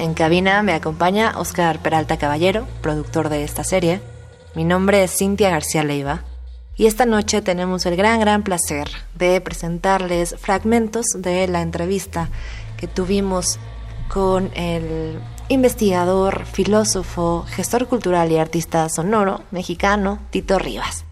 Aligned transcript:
En 0.00 0.14
cabina 0.14 0.62
me 0.62 0.72
acompaña 0.72 1.34
Oscar 1.36 1.78
Peralta 1.80 2.16
Caballero, 2.16 2.66
productor 2.80 3.28
de 3.28 3.44
esta 3.44 3.64
serie. 3.64 4.00
Mi 4.54 4.64
nombre 4.64 5.04
es 5.04 5.14
Cintia 5.14 5.50
García 5.50 5.84
Leiva 5.84 6.22
y 6.74 6.86
esta 6.86 7.04
noche 7.04 7.42
tenemos 7.42 7.84
el 7.84 7.96
gran, 7.96 8.18
gran 8.18 8.42
placer 8.42 8.88
de 9.14 9.38
presentarles 9.42 10.36
fragmentos 10.38 11.04
de 11.18 11.46
la 11.48 11.60
entrevista 11.60 12.30
que 12.78 12.88
tuvimos 12.88 13.58
con 14.08 14.50
el 14.54 15.20
investigador, 15.48 16.46
filósofo, 16.46 17.44
gestor 17.50 17.86
cultural 17.86 18.32
y 18.32 18.38
artista 18.38 18.88
sonoro 18.88 19.42
mexicano 19.50 20.18
Tito 20.30 20.58
Rivas. 20.58 21.04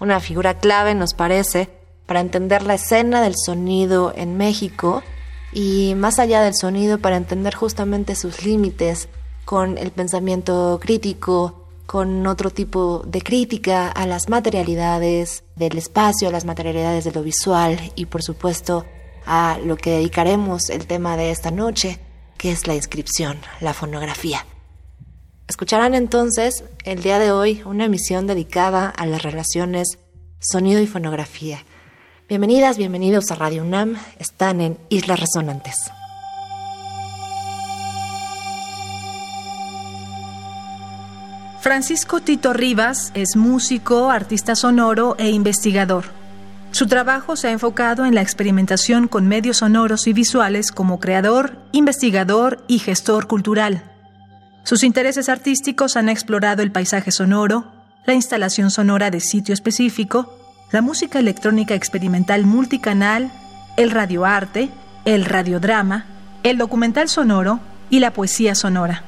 Una 0.00 0.20
figura 0.20 0.58
clave, 0.58 0.94
nos 0.94 1.14
parece, 1.14 1.70
para 2.04 2.20
entender 2.20 2.62
la 2.62 2.74
escena 2.74 3.22
del 3.22 3.36
sonido 3.42 4.12
en 4.14 4.36
México 4.36 5.02
y 5.54 5.94
más 5.94 6.18
allá 6.18 6.42
del 6.42 6.54
sonido 6.54 6.98
para 6.98 7.16
entender 7.16 7.54
justamente 7.54 8.16
sus 8.16 8.44
límites 8.44 9.08
con 9.44 9.78
el 9.78 9.92
pensamiento 9.92 10.78
crítico, 10.82 11.68
con 11.86 12.26
otro 12.26 12.50
tipo 12.50 13.04
de 13.06 13.22
crítica 13.22 13.88
a 13.88 14.06
las 14.06 14.28
materialidades 14.28 15.44
del 15.54 15.78
espacio, 15.78 16.28
a 16.28 16.32
las 16.32 16.44
materialidades 16.44 17.04
de 17.04 17.12
lo 17.12 17.22
visual 17.22 17.78
y 17.94 18.06
por 18.06 18.22
supuesto 18.22 18.84
a 19.26 19.58
lo 19.64 19.76
que 19.76 19.90
dedicaremos 19.90 20.70
el 20.70 20.86
tema 20.86 21.16
de 21.16 21.30
esta 21.30 21.50
noche, 21.50 22.00
que 22.36 22.50
es 22.50 22.66
la 22.66 22.74
inscripción, 22.74 23.38
la 23.60 23.74
fonografía. 23.74 24.44
Escucharán 25.46 25.94
entonces 25.94 26.64
el 26.84 27.02
día 27.02 27.18
de 27.18 27.30
hoy 27.30 27.62
una 27.64 27.84
emisión 27.84 28.26
dedicada 28.26 28.88
a 28.88 29.06
las 29.06 29.22
relaciones 29.22 29.98
sonido 30.40 30.80
y 30.80 30.86
fonografía. 30.86 31.64
Bienvenidas, 32.26 32.78
bienvenidos 32.78 33.30
a 33.30 33.34
Radio 33.34 33.62
UNAM, 33.62 33.96
están 34.18 34.62
en 34.62 34.78
Islas 34.88 35.20
Resonantes. 35.20 35.92
Francisco 41.60 42.20
Tito 42.20 42.54
Rivas 42.54 43.12
es 43.14 43.36
músico, 43.36 44.10
artista 44.10 44.54
sonoro 44.54 45.16
e 45.18 45.28
investigador. 45.28 46.06
Su 46.70 46.86
trabajo 46.86 47.36
se 47.36 47.48
ha 47.48 47.52
enfocado 47.52 48.06
en 48.06 48.14
la 48.14 48.22
experimentación 48.22 49.06
con 49.06 49.28
medios 49.28 49.58
sonoros 49.58 50.06
y 50.06 50.14
visuales 50.14 50.72
como 50.72 51.00
creador, 51.00 51.58
investigador 51.72 52.64
y 52.68 52.78
gestor 52.78 53.26
cultural. 53.26 53.92
Sus 54.62 54.82
intereses 54.82 55.28
artísticos 55.28 55.94
han 55.98 56.08
explorado 56.08 56.62
el 56.62 56.72
paisaje 56.72 57.10
sonoro, 57.10 57.70
la 58.06 58.14
instalación 58.14 58.70
sonora 58.70 59.10
de 59.10 59.20
sitio 59.20 59.52
específico, 59.52 60.43
la 60.70 60.82
música 60.82 61.18
electrónica 61.18 61.74
experimental 61.74 62.44
multicanal, 62.44 63.30
el 63.76 63.90
radioarte, 63.90 64.70
el 65.04 65.24
radiodrama, 65.24 66.06
el 66.42 66.58
documental 66.58 67.08
sonoro 67.08 67.60
y 67.90 68.00
la 68.00 68.12
poesía 68.12 68.54
sonora 68.54 69.04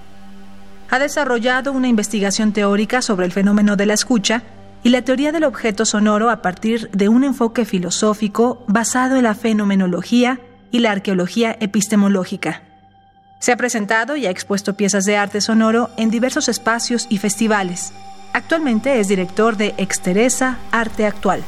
ha 0.90 0.98
desarrollado 0.98 1.72
una 1.72 1.88
investigación 1.88 2.52
teórica 2.52 3.02
sobre 3.02 3.26
el 3.26 3.32
fenómeno 3.32 3.76
de 3.76 3.86
la 3.86 3.94
escucha 3.94 4.42
y 4.82 4.90
la 4.90 5.02
teoría 5.02 5.32
del 5.32 5.44
objeto 5.44 5.84
sonoro 5.84 6.30
a 6.30 6.42
partir 6.42 6.90
de 6.90 7.08
un 7.08 7.24
enfoque 7.24 7.64
filosófico 7.64 8.64
basado 8.68 9.16
en 9.16 9.24
la 9.24 9.34
fenomenología 9.34 10.40
y 10.70 10.80
la 10.80 10.92
arqueología 10.92 11.56
epistemológica. 11.60 12.62
Se 13.40 13.52
ha 13.52 13.56
presentado 13.56 14.16
y 14.16 14.26
ha 14.26 14.30
expuesto 14.30 14.74
piezas 14.74 15.04
de 15.04 15.16
arte 15.16 15.40
sonoro 15.40 15.90
en 15.96 16.10
diversos 16.10 16.48
espacios 16.48 17.06
y 17.10 17.18
festivales. 17.18 17.92
Actualmente 18.36 19.00
es 19.00 19.08
director 19.08 19.56
de 19.56 19.72
Exteresa 19.78 20.58
Arte 20.70 21.06
Actual. 21.06 21.42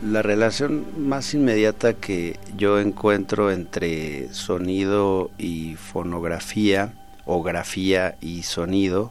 La 0.00 0.22
relación 0.22 0.86
más 0.96 1.34
inmediata 1.34 1.94
que 1.94 2.38
yo 2.56 2.78
encuentro 2.78 3.50
entre 3.50 4.32
sonido 4.32 5.32
y 5.38 5.74
fonografía, 5.74 6.92
o 7.24 7.42
grafía 7.42 8.14
y 8.20 8.44
sonido, 8.44 9.10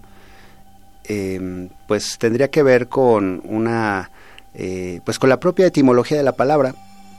em, 1.03 1.67
pues 1.87 2.17
tendría 2.17 2.49
que 2.49 2.63
ver 2.63 2.87
con 2.87 3.41
una, 3.43 4.11
eh, 4.53 5.01
pues 5.03 5.19
con 5.19 5.27
la 5.27 5.41
propia 5.41 5.65
etimología 5.65 6.15
de 6.15 6.23
la 6.23 6.37
palabra. 6.37 6.73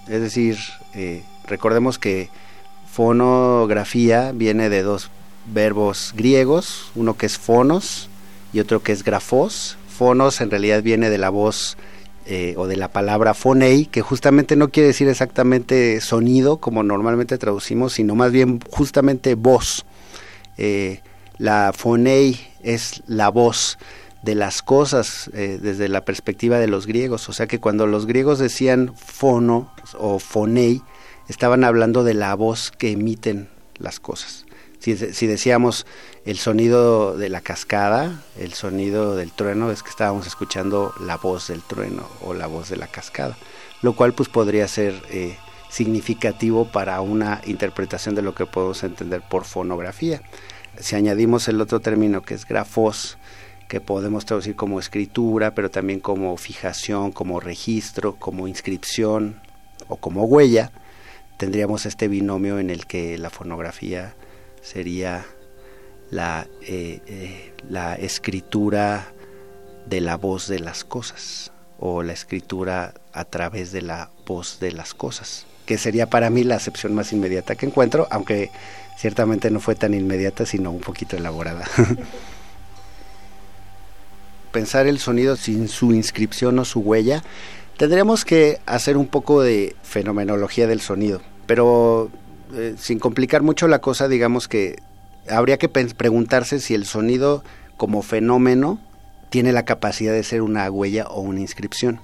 Es 0.09 0.22
decir, 0.22 0.56
eh, 0.94 1.25
recordemos 1.47 1.98
que 1.98 2.30
fonografía 2.91 4.32
viene 4.32 4.69
de 4.69 4.82
dos 4.82 5.10
verbos 5.47 6.12
griegos, 6.16 6.91
uno 6.94 7.16
que 7.16 7.26
es 7.26 7.38
fonos 7.38 8.08
y 8.53 8.60
otro 8.60 8.82
que 8.82 8.92
es 8.92 9.04
grafos. 9.04 9.76
Fonos 9.88 10.41
en 10.41 10.50
realidad 10.50 10.82
viene 10.82 11.10
de 11.10 11.19
la 11.19 11.30
voz 11.30 11.76
eh, 12.26 12.54
o 12.56 12.66
de 12.66 12.76
la 12.76 12.88
palabra 12.88 13.34
fonei, 13.34 13.86
que 13.86 14.00
justamente 14.00 14.56
no 14.56 14.69
quiere 14.69 14.88
decir 14.88 15.08
exactamente 15.08 16.00
sonido 16.00 16.58
como 16.58 16.82
normalmente 16.82 17.36
traducimos, 17.38 17.94
sino 17.94 18.14
más 18.14 18.30
bien 18.30 18.60
justamente 18.70 19.34
voz. 19.34 19.84
Eh, 20.56 21.00
la 21.38 21.72
fonei 21.74 22.38
es 22.62 23.03
la 23.06 23.28
voz 23.28 23.78
de 24.22 24.36
las 24.36 24.62
cosas 24.62 25.30
eh, 25.34 25.59
desde 25.60 25.88
la 25.88 26.04
perspectiva 26.04 26.59
de 26.59 26.69
los 26.69 26.86
griegos, 26.86 27.28
o 27.28 27.32
sea 27.32 27.48
que 27.48 27.59
cuando 27.59 27.88
los 27.88 28.06
griegos 28.06 28.38
decían 28.38 28.94
fono 28.94 29.72
o 29.98 30.20
fonei, 30.20 30.80
estaban 31.32 31.65
hablando 31.65 32.04
de 32.04 32.12
la 32.12 32.34
voz 32.34 32.70
que 32.70 32.91
emiten 32.91 33.48
las 33.78 34.00
cosas. 34.00 34.44
Si, 34.81 34.94
decíamos 35.26 35.87
el 36.26 36.37
sonido 36.37 37.16
de 37.16 37.31
la 37.31 37.41
cascada, 37.41 38.22
el 38.38 38.53
sonido 38.53 39.16
del 39.16 39.32
trueno, 39.32 39.71
es 39.71 39.82
que 39.82 39.88
estábamos 39.88 40.26
escuchando 40.26 40.92
la 41.00 41.16
voz 41.16 41.48
del 41.48 41.62
trueno 41.62 42.06
o 42.21 42.34
la 42.34 42.48
voz 42.48 42.69
de 42.69 42.76
la 42.76 42.87
cascada, 42.87 43.37
lo 43.81 43.94
cual 43.94 44.12
pues 44.12 44.28
podría 44.28 44.69
ser 44.69 44.94
eh, 45.09 45.37
significativo 45.71 46.66
para 46.66 47.00
una 47.00 47.41
interpretación 47.47 48.15
de 48.15 48.22
lo 48.22 48.34
que 48.34 48.44
podemos 48.44 48.82
entender 48.82 49.22
por 49.22 49.44
fonografía. 49.44 50.21
Si 50.78 50.97
añadimos 50.97 51.48
el 51.48 51.60
otro 51.62 51.81
término 51.81 52.22
que 52.22 52.34
es 52.34 52.44
grafos, 52.44 53.16
que 53.69 53.81
podemos 53.81 54.26
traducir 54.26 54.54
como 54.54 54.81
escritura, 54.81 55.54
pero 55.54 55.71
también 55.71 56.00
como 56.00 56.37
fijación, 56.37 57.10
como 57.10 57.41
registro, 57.41 58.16
como 58.16 58.47
inscripción 58.47 59.41
o 59.88 59.97
como 59.97 60.25
huella, 60.25 60.72
tendríamos 61.37 61.87
este 61.87 62.09
binomio 62.09 62.59
en 62.59 62.70
el 62.70 62.87
que 62.87 63.19
la 63.19 63.31
fonografía 63.31 64.15
sería 64.62 65.26
la, 66.10 66.47
eh, 66.62 67.00
eh, 67.06 67.53
la 67.69 67.94
escritura 67.94 69.12
de 69.87 70.00
la 70.00 70.16
voz 70.16 70.47
de 70.47 70.60
las 70.60 70.84
cosas 70.84 71.53
o 71.78 72.03
la 72.03 72.12
escritura 72.12 72.94
a 73.12 73.25
través 73.25 73.72
de 73.72 73.82
la 73.82 74.10
voz 74.25 74.60
de 74.60 74.71
las 74.71 74.94
cosas, 74.94 75.47
que 75.66 75.78
sería 75.78 76.09
para 76.09 76.31
mí 76.31 76.44
la 76.44 76.54
acepción 76.54 76.94
más 76.94 77.12
inmediata 77.12 77.56
que 77.56 77.66
encuentro, 77.66 78.06
aunque 78.10 78.50
ciertamente 78.97 79.50
no 79.50 79.59
fue 79.59 79.75
tan 79.75 79.94
inmediata, 79.94 80.47
sino 80.47 80.71
un 80.71 80.81
poquito 80.81 81.16
elaborada. 81.16 81.65
Pensar 84.53 84.87
el 84.87 85.00
sonido 85.00 85.34
sin 85.34 85.66
su 85.66 85.92
inscripción 85.92 86.59
o 86.59 86.65
su 86.65 86.81
huella, 86.81 87.25
tendríamos 87.78 88.24
que 88.24 88.60
hacer 88.66 88.97
un 88.97 89.06
poco 89.06 89.42
de 89.42 89.74
fenomenología 89.83 90.66
del 90.66 90.80
sonido, 90.80 91.21
pero 91.53 92.10
eh, 92.54 92.77
sin 92.78 92.99
complicar 92.99 93.43
mucho 93.43 93.69
la 93.69 93.81
cosa, 93.81 94.09
digamos 94.09 94.49
que 94.49 94.81
habría 95.28 95.59
que 95.59 95.69
preguntarse 95.69 96.60
si 96.60 96.72
el 96.72 96.87
sonido 96.87 97.45
como 97.77 98.01
fenómeno 98.01 98.78
tiene 99.28 99.53
la 99.53 99.66
capacidad 99.66 100.15
de 100.15 100.22
ser 100.22 100.41
una 100.41 100.71
huella 100.71 101.04
o 101.09 101.21
una 101.21 101.41
inscripción. 101.41 102.01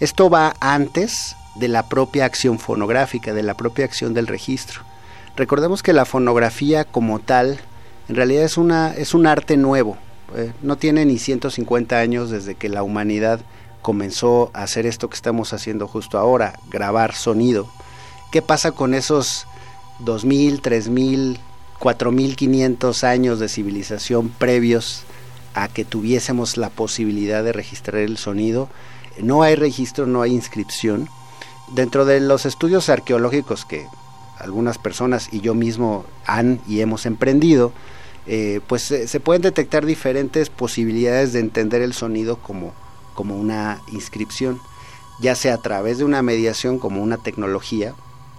Esto 0.00 0.30
va 0.30 0.54
antes 0.60 1.36
de 1.56 1.68
la 1.68 1.90
propia 1.90 2.24
acción 2.24 2.58
fonográfica, 2.58 3.34
de 3.34 3.42
la 3.42 3.52
propia 3.52 3.84
acción 3.84 4.14
del 4.14 4.26
registro. 4.26 4.80
Recordemos 5.36 5.82
que 5.82 5.92
la 5.92 6.06
fonografía 6.06 6.86
como 6.86 7.18
tal 7.18 7.60
en 8.08 8.16
realidad 8.16 8.44
es, 8.44 8.56
una, 8.56 8.94
es 8.94 9.12
un 9.12 9.26
arte 9.26 9.58
nuevo. 9.58 9.98
Eh, 10.34 10.54
no 10.62 10.78
tiene 10.78 11.04
ni 11.04 11.18
150 11.18 11.98
años 11.98 12.30
desde 12.30 12.54
que 12.54 12.70
la 12.70 12.82
humanidad 12.82 13.40
comenzó 13.82 14.50
a 14.54 14.62
hacer 14.62 14.86
esto 14.86 15.10
que 15.10 15.16
estamos 15.16 15.52
haciendo 15.52 15.86
justo 15.86 16.18
ahora, 16.18 16.54
grabar 16.70 17.14
sonido. 17.14 17.68
¿Qué 18.30 18.42
pasa 18.42 18.72
con 18.72 18.94
esos 18.94 19.46
2.000, 20.04 20.60
3.000, 20.60 21.38
4.500 21.80 23.04
años 23.04 23.40
de 23.40 23.48
civilización 23.48 24.28
previos 24.28 25.04
a 25.54 25.68
que 25.68 25.84
tuviésemos 25.84 26.56
la 26.56 26.70
posibilidad 26.70 27.42
de 27.42 27.52
registrar 27.52 28.02
el 28.02 28.18
sonido, 28.18 28.68
no 29.20 29.42
hay 29.42 29.56
registro, 29.56 30.06
no 30.06 30.22
hay 30.22 30.32
inscripción. 30.32 31.08
Dentro 31.74 32.04
de 32.04 32.20
los 32.20 32.46
estudios 32.46 32.88
arqueológicos 32.88 33.64
que 33.64 33.86
algunas 34.38 34.78
personas 34.78 35.28
y 35.32 35.40
yo 35.40 35.54
mismo 35.54 36.04
han 36.26 36.60
y 36.68 36.80
hemos 36.80 37.06
emprendido, 37.06 37.72
eh, 38.26 38.60
pues 38.66 38.82
se, 38.82 39.20
pueden 39.20 39.42
detectar 39.42 39.86
diferentes 39.86 40.50
posibilidades 40.50 41.32
de 41.32 41.40
entender 41.40 41.82
el 41.82 41.94
sonido 41.94 42.36
como, 42.36 42.72
como 43.14 43.36
una 43.36 43.80
inscripción, 43.92 44.60
ya 45.20 45.34
sea 45.34 45.54
a 45.54 45.62
través 45.62 45.98
de 45.98 46.04
una 46.04 46.22
mediación 46.22 46.78
como 46.78 47.02
una 47.02 47.16
tecnología, 47.18 47.94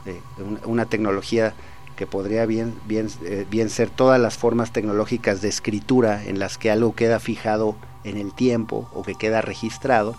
eh, 0.05 0.19
una, 0.65 0.85
tecnología 0.85 1.53
que 1.95 2.07
podría 2.07 2.45
bien, 2.45 2.75
bien, 2.85 3.09
eh, 3.23 3.45
bien 3.49 3.69
ser 3.69 3.89
todas 3.89 4.19
las 4.19 4.37
formas 4.37 4.71
tecnológicas 4.71 5.41
de 5.41 5.49
escritura 5.49 6.23
en 6.23 6.39
las 6.39 6.57
que 6.57 6.71
algo 6.71 6.95
queda 6.95 7.19
fijado 7.19 7.75
en 8.03 8.17
el 8.17 8.33
tiempo 8.33 8.89
o 8.93 9.03
que 9.03 9.15
queda 9.15 9.41
registrado, 9.41 10.15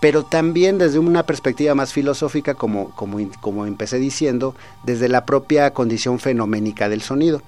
pero 0.00 0.24
también 0.24 0.78
desde 0.78 0.98
una 0.98 1.24
perspectiva 1.24 1.74
más 1.74 1.92
filosófica, 1.92 2.54
como, 2.54 2.90
como, 2.90 3.18
como 3.40 3.66
empecé 3.66 3.98
diciendo, 3.98 4.54
desde 4.84 5.08
la 5.08 5.24
propia 5.24 5.72
condición 5.72 6.18
fenoménica 6.18 6.88
del 6.88 7.02
sonido. 7.02 7.42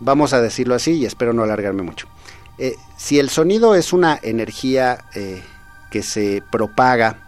Vamos 0.00 0.32
a 0.32 0.42
decirlo 0.42 0.74
así 0.74 0.92
y 0.92 1.06
espero 1.06 1.32
no 1.32 1.44
alargarme 1.44 1.82
mucho. 1.82 2.06
Eh, 2.58 2.76
si 2.96 3.18
el 3.18 3.30
sonido 3.30 3.74
es 3.74 3.92
una 3.92 4.18
energía 4.22 5.04
eh, 5.14 5.42
que 5.90 6.02
se 6.02 6.42
propaga 6.50 7.23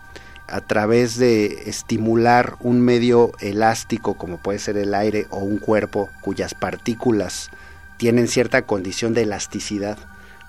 a 0.48 0.60
través 0.60 1.16
de 1.16 1.68
estimular 1.68 2.56
un 2.60 2.80
medio 2.80 3.32
elástico 3.40 4.14
como 4.14 4.38
puede 4.38 4.58
ser 4.58 4.76
el 4.76 4.94
aire 4.94 5.26
o 5.30 5.38
un 5.38 5.58
cuerpo 5.58 6.08
cuyas 6.20 6.54
partículas 6.54 7.50
tienen 7.96 8.28
cierta 8.28 8.62
condición 8.62 9.14
de 9.14 9.22
elasticidad, 9.22 9.98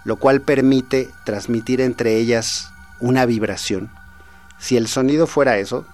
lo 0.03 0.17
cual 0.17 0.41
permite 0.41 1.09
transmitir 1.25 1.81
entre 1.81 2.17
ellas 2.17 2.71
una 2.99 3.25
vibración, 3.25 3.89
si 4.59 4.77
el 4.77 4.87
sonido 4.87 5.27
fuera 5.27 5.57
eso, 5.57 5.85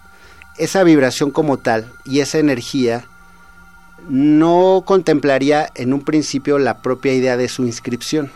esa 0.58 0.84
vibración 0.84 1.32
como 1.32 1.58
tal 1.58 1.92
y 2.06 2.20
esa 2.20 2.38
energía 2.40 3.06
no 4.10 4.84
contemplaría 4.86 5.70
en 5.76 5.94
un 5.94 6.04
principio 6.04 6.60
la 6.60 6.82
propia 6.82 7.14
idea 7.14 7.38
de 7.38 7.48
su 7.48 7.66
inscripción, 7.66 8.32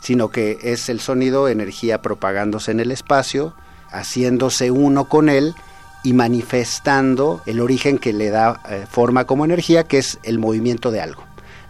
sino 0.00 0.30
que 0.30 0.58
es 0.62 0.88
el 0.88 1.00
sonido, 1.00 1.48
energía 1.48 2.02
propagándose 2.02 2.70
en 2.70 2.80
el 2.80 2.90
espacio, 2.90 3.54
haciéndose 3.92 4.70
uno 4.70 5.04
con 5.04 5.28
él 5.28 5.54
y 6.02 6.12
manifestando 6.14 7.42
el 7.46 7.60
origen 7.60 7.98
que 7.98 8.12
le 8.12 8.30
da 8.30 8.60
eh, 8.68 8.86
forma 8.90 9.24
como 9.24 9.44
energía, 9.44 9.84
que 9.84 9.98
es 9.98 10.18
el 10.22 10.38
movimiento 10.38 10.90
de 10.90 11.00
algo. 11.00 11.24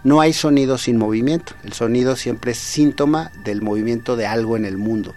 No 0.04 0.20
hay 0.20 0.32
sonido 0.32 0.78
sin 0.78 0.96
movimiento, 0.96 1.54
el 1.62 1.72
sonido 1.74 2.16
siempre 2.16 2.52
es 2.52 2.58
síntoma 2.58 3.30
del 3.44 3.62
movimiento 3.62 4.16
de 4.16 4.26
algo 4.26 4.56
en 4.56 4.64
el 4.64 4.76
mundo. 4.76 5.14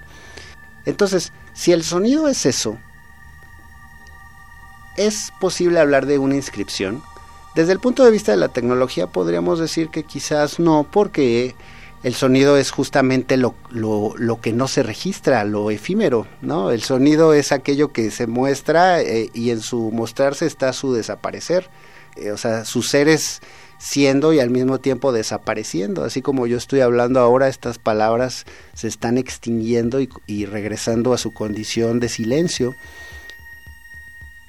Entonces, 0.86 1.32
si 1.54 1.72
el 1.72 1.84
sonido 1.84 2.28
es 2.28 2.46
eso, 2.46 2.78
¿es 4.98 5.32
posible 5.40 5.80
hablar 5.80 6.06
de 6.06 6.20
una 6.20 6.36
inscripción? 6.36 7.02
Desde 7.56 7.72
el 7.72 7.80
punto 7.80 8.04
de 8.04 8.12
vista 8.12 8.32
de 8.32 8.38
la 8.38 8.50
tecnología 8.50 9.08
podríamos 9.08 9.60
decir 9.60 9.90
que 9.90 10.04
quizás 10.04 10.60
no, 10.60 10.86
porque 10.92 11.56
el 12.06 12.14
sonido 12.14 12.56
es 12.56 12.70
justamente 12.70 13.36
lo, 13.36 13.56
que 14.40 14.54
no 14.54 14.68
se 14.68 14.84
registra, 14.84 15.44
lo 15.44 15.72
efímero, 15.72 16.28
¿no? 16.40 16.70
El 16.70 16.84
sonido 16.84 17.34
es 17.34 17.52
aquello 17.52 17.92
que 17.92 18.12
se 18.12 18.28
muestra 18.28 19.02
eh, 19.02 19.32
y 19.34 19.50
en 19.50 19.60
su 19.60 19.90
mostrarse 19.90 20.46
está 20.46 20.72
su 20.72 20.94
desaparecer. 20.94 21.68
Eh, 22.16 22.30
o 22.30 22.38
sea, 22.38 22.64
sus 22.64 22.90
seres 22.90 23.42
siendo 23.80 24.34
y 24.34 24.40
al 24.40 24.52
mismo 24.52 24.80
tiempo 24.80 25.12
desapareciendo. 25.14 26.04
Así 26.04 26.22
como 26.22 26.46
yo 26.46 26.58
estoy 26.58 26.82
hablando 26.82 27.22
ahora, 27.22 27.48
estas 27.48 27.80
palabras 27.80 28.46
se 28.76 28.88
están 28.88 29.18
extinguiendo 29.18 30.00
y, 30.00 30.46
regresando 30.46 31.12
a 31.12 31.18
su 31.18 31.34
condición 31.34 32.00
de 32.00 32.10
silencio. 32.10 32.76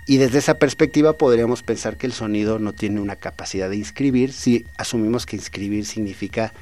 Y 0.07 0.19
desde 0.19 0.41
esa 0.41 0.59
perspectiva 0.59 1.15
podríamos 1.15 1.63
pensar 1.63 1.97
que 1.97 2.07
el 2.07 2.13
sonido 2.13 2.59
no 2.59 2.75
tiene 2.75 3.01
una 3.01 3.17
capacidad 3.17 3.71
de 3.71 3.77
inscribir 3.77 4.35
si 4.35 4.67
asumimos 4.77 5.25
que 5.25 5.37
inscribir 5.37 5.87
significa 5.87 6.53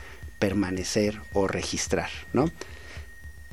permanecer 0.44 1.22
o 1.32 1.46
registrar, 1.46 2.10
¿no? 2.34 2.50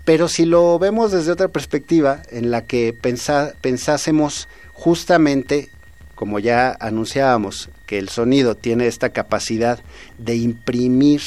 Pero 0.03 0.27
si 0.27 0.43
lo 0.43 0.77
vemos 0.77 1.13
desde 1.13 1.31
otra 1.31 1.47
perspectiva, 1.47 2.21
en 2.31 2.51
la 2.51 2.65
que 2.65 2.93
pensásemos 3.61 4.49
justamente 4.73 5.69
como 6.15 6.39
ya 6.39 6.75
anunciábamos, 6.81 7.69
que 7.85 7.97
el 7.97 8.09
sonido 8.09 8.55
tiene 8.55 8.87
esta 8.87 9.11
capacidad 9.11 9.79
de 10.17 10.35
imprimir 10.35 11.21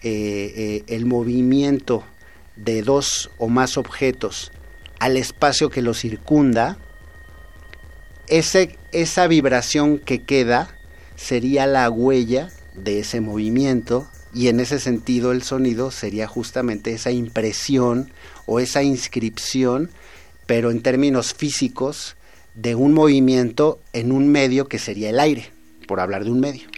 eh, 0.00 0.54
eh, 0.56 0.84
el 0.86 1.04
movimiento 1.04 2.02
de 2.56 2.80
dos 2.80 3.30
o 3.36 3.48
más 3.48 3.76
objetos 3.76 4.52
al 5.00 5.18
espacio 5.18 5.68
que 5.68 5.82
lo 5.82 5.92
circunda, 5.92 6.78
esa 8.26 9.26
vibración 9.26 9.98
que 9.98 10.22
queda 10.22 10.74
sería 11.14 11.66
la 11.66 11.90
huella 11.90 12.48
de 12.72 13.00
ese 13.00 13.20
movimiento 13.20 14.08
y 14.34 14.48
en 14.48 14.60
ese 14.60 14.80
sentido 14.80 15.32
el 15.32 15.42
sonido 15.42 15.90
sería 15.90 16.26
justamente 16.26 16.92
esa 16.92 17.12
impresión 17.12 18.10
o 18.46 18.60
esa 18.60 18.82
inscripción, 18.82 19.90
pero 20.46 20.70
en 20.70 20.82
términos 20.82 21.34
físicos, 21.34 22.16
de 22.54 22.74
un 22.74 22.92
movimiento 22.92 23.80
en 23.92 24.12
un 24.12 24.28
medio 24.28 24.68
que 24.68 24.78
sería 24.78 25.10
el 25.10 25.20
aire, 25.20 25.50
por 25.88 26.00
hablar 26.00 26.24
de 26.24 26.30
un 26.30 26.40
medio. 26.40 26.68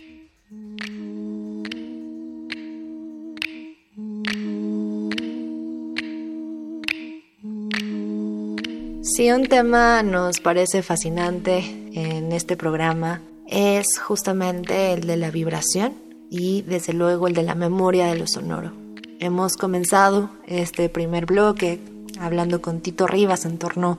Si 9.02 9.30
un 9.30 9.46
tema 9.46 10.02
nos 10.02 10.40
parece 10.40 10.82
fascinante 10.82 11.58
en 11.94 12.32
este 12.32 12.56
programa 12.56 13.22
es 13.46 13.98
justamente 13.98 14.92
el 14.92 15.06
de 15.06 15.16
la 15.16 15.30
vibración 15.30 16.05
y 16.30 16.62
desde 16.62 16.92
luego 16.92 17.28
el 17.28 17.34
de 17.34 17.42
la 17.42 17.54
memoria 17.54 18.06
de 18.06 18.18
lo 18.18 18.26
sonoro. 18.26 18.72
Hemos 19.18 19.56
comenzado 19.56 20.30
este 20.46 20.88
primer 20.88 21.26
bloque 21.26 21.80
hablando 22.20 22.60
con 22.60 22.80
Tito 22.80 23.06
Rivas 23.06 23.44
en 23.44 23.58
torno 23.58 23.98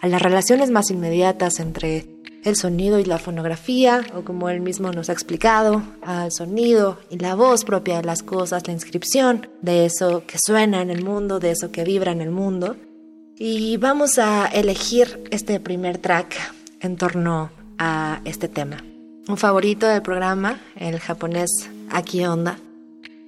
a 0.00 0.08
las 0.08 0.22
relaciones 0.22 0.70
más 0.70 0.90
inmediatas 0.90 1.60
entre 1.60 2.06
el 2.44 2.54
sonido 2.54 3.00
y 3.00 3.04
la 3.04 3.18
fonografía, 3.18 4.06
o 4.14 4.22
como 4.22 4.48
él 4.48 4.60
mismo 4.60 4.92
nos 4.92 5.10
ha 5.10 5.12
explicado, 5.12 5.82
al 6.02 6.30
sonido 6.30 6.98
y 7.10 7.18
la 7.18 7.34
voz 7.34 7.64
propia 7.64 7.96
de 7.96 8.04
las 8.04 8.22
cosas, 8.22 8.66
la 8.68 8.72
inscripción 8.72 9.48
de 9.62 9.84
eso 9.84 10.22
que 10.26 10.38
suena 10.38 10.80
en 10.80 10.90
el 10.90 11.04
mundo, 11.04 11.40
de 11.40 11.50
eso 11.50 11.72
que 11.72 11.82
vibra 11.82 12.12
en 12.12 12.20
el 12.20 12.30
mundo. 12.30 12.76
Y 13.36 13.76
vamos 13.78 14.18
a 14.18 14.46
elegir 14.46 15.24
este 15.32 15.58
primer 15.58 15.98
track 15.98 16.36
en 16.80 16.96
torno 16.96 17.50
a 17.78 18.20
este 18.24 18.48
tema. 18.48 18.76
Un 19.28 19.36
favorito 19.36 19.88
del 19.88 20.02
programa, 20.02 20.60
el 20.76 21.00
japonés 21.00 21.50
Aki 21.90 22.26
Onda, 22.26 22.60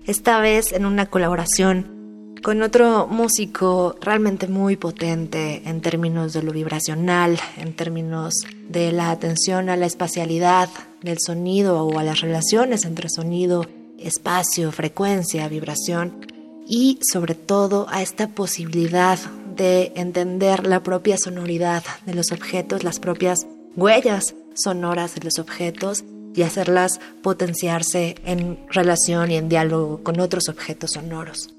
esta 0.06 0.40
vez 0.40 0.72
en 0.72 0.86
una 0.86 1.06
colaboración 1.06 2.36
con 2.42 2.62
otro 2.62 3.08
músico 3.08 3.96
realmente 4.00 4.46
muy 4.46 4.76
potente 4.76 5.62
en 5.64 5.80
términos 5.80 6.32
de 6.32 6.44
lo 6.44 6.52
vibracional, 6.52 7.40
en 7.56 7.74
términos 7.74 8.34
de 8.68 8.92
la 8.92 9.10
atención 9.10 9.70
a 9.70 9.76
la 9.76 9.86
espacialidad 9.86 10.68
del 11.02 11.18
sonido 11.18 11.84
o 11.84 11.98
a 11.98 12.04
las 12.04 12.20
relaciones 12.20 12.84
entre 12.84 13.08
sonido, 13.08 13.66
espacio, 13.98 14.70
frecuencia, 14.70 15.48
vibración 15.48 16.26
y 16.64 17.00
sobre 17.12 17.34
todo 17.34 17.86
a 17.88 18.02
esta 18.02 18.28
posibilidad 18.28 19.18
de 19.56 19.92
entender 19.96 20.64
la 20.64 20.84
propia 20.84 21.18
sonoridad 21.18 21.82
de 22.06 22.14
los 22.14 22.30
objetos, 22.30 22.84
las 22.84 23.00
propias 23.00 23.48
huellas 23.74 24.36
sonoras 24.62 25.14
de 25.14 25.22
los 25.22 25.38
objetos 25.38 26.04
y 26.34 26.42
hacerlas 26.42 27.00
potenciarse 27.22 28.16
en 28.24 28.58
relación 28.70 29.30
y 29.30 29.36
en 29.36 29.48
diálogo 29.48 30.02
con 30.02 30.20
otros 30.20 30.48
objetos 30.48 30.92
sonoros. 30.92 31.54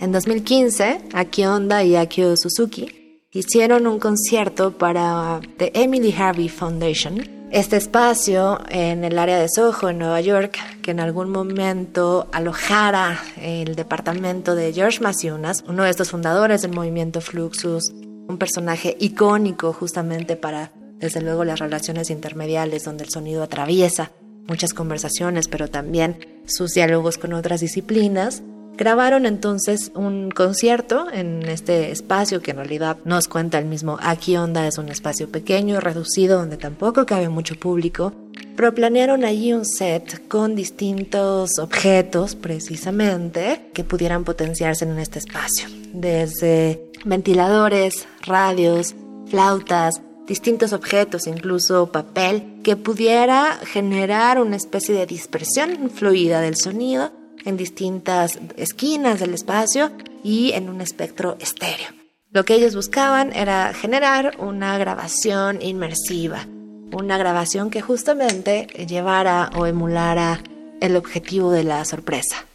En 0.00 0.10
2015, 0.10 1.08
Aki 1.12 1.44
Honda 1.44 1.84
y 1.84 1.94
Akio 1.96 2.36
Suzuki 2.36 3.20
hicieron 3.30 3.86
un 3.86 3.98
concierto 3.98 4.76
para 4.76 5.40
The 5.58 5.72
Emily 5.74 6.12
Harvey 6.12 6.48
Foundation, 6.48 7.48
este 7.50 7.76
espacio 7.76 8.58
en 8.68 9.04
el 9.04 9.16
área 9.16 9.38
de 9.38 9.48
Soho, 9.48 9.88
en 9.88 9.98
Nueva 9.98 10.20
York, 10.20 10.58
que 10.82 10.90
en 10.90 10.98
algún 10.98 11.30
momento 11.30 12.26
alojara 12.32 13.22
el 13.40 13.76
departamento 13.76 14.56
de 14.56 14.72
George 14.72 15.00
Masiunas, 15.00 15.62
uno 15.68 15.84
de 15.84 15.90
estos 15.90 16.10
fundadores 16.10 16.62
del 16.62 16.72
movimiento 16.72 17.20
Fluxus, 17.20 17.92
un 18.26 18.38
personaje 18.38 18.96
icónico 18.98 19.72
justamente 19.72 20.34
para, 20.34 20.72
desde 20.98 21.20
luego, 21.20 21.44
las 21.44 21.58
relaciones 21.58 22.10
intermediales 22.10 22.84
donde 22.84 23.04
el 23.04 23.10
sonido 23.10 23.42
atraviesa 23.42 24.12
muchas 24.46 24.74
conversaciones, 24.74 25.48
pero 25.48 25.68
también 25.68 26.42
sus 26.46 26.72
diálogos 26.74 27.18
con 27.18 27.32
otras 27.32 27.60
disciplinas 27.60 28.42
Grabaron 28.76 29.24
entonces 29.24 29.92
un 29.94 30.32
concierto 30.32 31.06
en 31.12 31.42
este 31.44 31.92
espacio 31.92 32.42
que 32.42 32.50
en 32.50 32.56
realidad 32.56 32.96
nos 33.04 33.28
cuenta 33.28 33.58
el 33.58 33.66
mismo 33.66 33.98
Aquí 34.02 34.36
Onda, 34.36 34.66
es 34.66 34.78
un 34.78 34.88
espacio 34.88 35.28
pequeño, 35.28 35.78
reducido, 35.78 36.38
donde 36.38 36.56
tampoco 36.56 37.06
cabe 37.06 37.28
mucho 37.28 37.54
público, 37.54 38.12
pero 38.56 38.74
planearon 38.74 39.24
allí 39.24 39.52
un 39.52 39.64
set 39.64 40.26
con 40.26 40.56
distintos 40.56 41.60
objetos 41.60 42.34
precisamente 42.34 43.70
que 43.72 43.84
pudieran 43.84 44.24
potenciarse 44.24 44.84
en 44.84 44.98
este 44.98 45.20
espacio, 45.20 45.68
desde 45.92 46.90
ventiladores, 47.04 48.08
radios, 48.22 48.96
flautas, 49.28 50.02
distintos 50.26 50.72
objetos, 50.72 51.26
incluso 51.26 51.90
papel, 51.92 52.60
que 52.62 52.76
pudiera 52.76 53.58
generar 53.64 54.40
una 54.40 54.56
especie 54.56 54.94
de 54.94 55.06
dispersión 55.06 55.90
fluida 55.90 56.40
del 56.40 56.56
sonido 56.56 57.12
en 57.44 57.56
distintas 57.56 58.38
esquinas 58.56 59.20
del 59.20 59.34
espacio 59.34 59.90
y 60.22 60.52
en 60.52 60.68
un 60.68 60.80
espectro 60.80 61.36
estéreo. 61.40 61.88
Lo 62.30 62.44
que 62.44 62.54
ellos 62.54 62.74
buscaban 62.74 63.32
era 63.32 63.72
generar 63.74 64.36
una 64.38 64.76
grabación 64.78 65.62
inmersiva, 65.62 66.48
una 66.92 67.18
grabación 67.18 67.70
que 67.70 67.80
justamente 67.80 68.66
llevara 68.88 69.50
o 69.54 69.66
emulara 69.66 70.42
el 70.80 70.96
objetivo 70.96 71.52
de 71.52 71.64
la 71.64 71.84
sorpresa. 71.84 72.46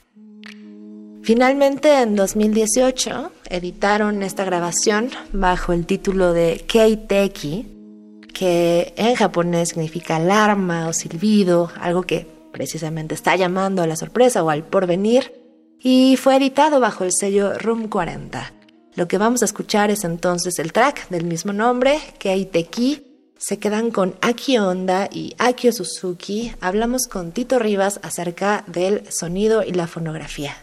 Finalmente, 1.22 2.02
en 2.02 2.16
2018, 2.16 3.32
editaron 3.50 4.24
esta 4.24 4.46
grabación 4.46 5.10
bajo 5.32 5.74
el 5.74 5.86
título 5.86 6.34
de 6.34 6.64
Keiteki, 6.68 7.68
que 8.34 8.94
en 8.96 9.16
japonés 9.16 9.70
significa 9.70 10.16
alarma 10.16 10.88
o 10.88 10.94
silbido, 10.94 11.72
algo 11.80 12.04
que 12.04 12.26
precisamente 12.52 13.14
está 13.16 13.36
llamando 13.36 13.82
a 13.82 13.88
la 13.88 13.96
sorpresa 13.96 14.44
o 14.44 14.50
al 14.50 14.64
porvenir, 14.64 15.34
y 15.80 16.18
fue 16.18 16.38
editado 16.38 16.80
bajo 16.80 17.04
el 17.04 17.12
sello 17.12 17.58
Room 17.58 17.90
40. 17.90 18.54
Lo 18.96 19.08
que 19.08 19.18
vamos 19.18 19.42
a 19.42 19.46
escuchar 19.46 19.92
es 19.92 20.04
entonces 20.04 20.58
el 20.60 20.74
track 20.74 21.10
del 21.10 21.26
mismo 21.26 21.54
nombre, 21.54 22.00
Keiteki. 22.18 23.06
Se 23.38 23.58
quedan 23.60 23.92
con 23.92 24.16
Aki 24.22 24.58
Onda 24.58 25.08
y 25.12 25.36
Akio 25.38 25.72
Suzuki. 25.72 26.52
Hablamos 26.60 27.08
con 27.08 27.32
Tito 27.32 27.60
Rivas 27.60 28.02
acerca 28.04 28.66
del 28.68 29.10
sonido 29.10 29.64
y 29.64 29.72
la 29.72 29.88
fonografía. 29.88 30.58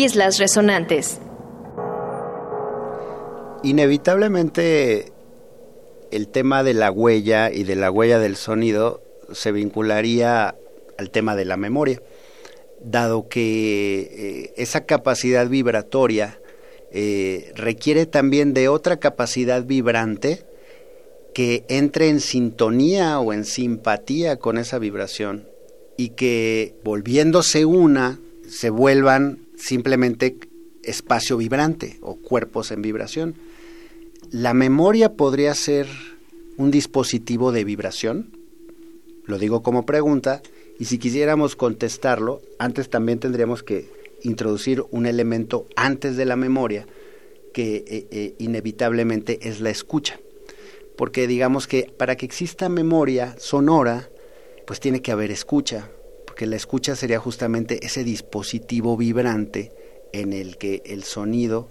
Islas 0.00 0.38
Resonantes. 0.38 1.20
Inevitablemente 3.62 5.12
el 6.10 6.28
tema 6.28 6.62
de 6.62 6.72
la 6.72 6.90
huella 6.90 7.52
y 7.52 7.64
de 7.64 7.76
la 7.76 7.90
huella 7.90 8.18
del 8.18 8.36
sonido 8.36 9.02
se 9.32 9.52
vincularía 9.52 10.54
al 10.96 11.10
tema 11.10 11.36
de 11.36 11.44
la 11.44 11.58
memoria, 11.58 12.00
dado 12.82 13.28
que 13.28 14.00
eh, 14.00 14.52
esa 14.56 14.86
capacidad 14.86 15.46
vibratoria 15.48 16.40
eh, 16.92 17.52
requiere 17.54 18.06
también 18.06 18.54
de 18.54 18.68
otra 18.68 18.96
capacidad 18.96 19.64
vibrante 19.64 20.46
que 21.34 21.66
entre 21.68 22.08
en 22.08 22.20
sintonía 22.20 23.20
o 23.20 23.34
en 23.34 23.44
simpatía 23.44 24.38
con 24.38 24.56
esa 24.56 24.78
vibración 24.78 25.46
y 25.98 26.08
que 26.10 26.74
volviéndose 26.84 27.66
una 27.66 28.18
se 28.48 28.70
vuelvan 28.70 29.49
simplemente 29.60 30.36
espacio 30.82 31.36
vibrante 31.36 31.98
o 32.00 32.16
cuerpos 32.16 32.70
en 32.70 32.82
vibración. 32.82 33.34
La 34.30 34.54
memoria 34.54 35.14
podría 35.14 35.54
ser 35.54 35.86
un 36.56 36.70
dispositivo 36.70 37.52
de 37.52 37.64
vibración, 37.64 38.30
lo 39.24 39.38
digo 39.38 39.62
como 39.62 39.86
pregunta, 39.86 40.42
y 40.78 40.86
si 40.86 40.98
quisiéramos 40.98 41.56
contestarlo, 41.56 42.40
antes 42.58 42.88
también 42.88 43.18
tendríamos 43.18 43.62
que 43.62 43.88
introducir 44.22 44.84
un 44.90 45.06
elemento 45.06 45.66
antes 45.76 46.16
de 46.16 46.24
la 46.24 46.36
memoria, 46.36 46.86
que 47.52 47.84
eh, 47.86 48.06
eh, 48.10 48.34
inevitablemente 48.38 49.48
es 49.48 49.60
la 49.60 49.70
escucha. 49.70 50.20
Porque 50.96 51.26
digamos 51.26 51.66
que 51.66 51.90
para 51.96 52.16
que 52.16 52.26
exista 52.26 52.68
memoria 52.68 53.34
sonora, 53.38 54.08
pues 54.66 54.80
tiene 54.80 55.02
que 55.02 55.12
haber 55.12 55.30
escucha, 55.30 55.88
porque 56.40 56.48
la 56.48 56.56
escucha 56.56 56.96
sería 56.96 57.18
justamente 57.18 57.84
ese 57.84 58.02
dispositivo 58.02 58.96
vibrante 58.96 59.72
en 60.14 60.32
el 60.32 60.56
que 60.56 60.82
el 60.86 61.04
sonido, 61.04 61.68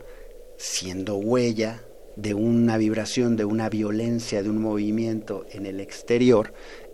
siendo 0.57 1.15
huella, 1.15 1.81
de 2.15 2.35
una 2.35 2.77
vibración, 2.77 3.35
de 3.35 3.45
una 3.45 3.67
violencia, 3.67 4.43
de 4.43 4.49
un 4.51 4.61
movimiento 4.61 5.47
en 5.49 5.65
el 5.65 5.79
exterior, 5.79 6.53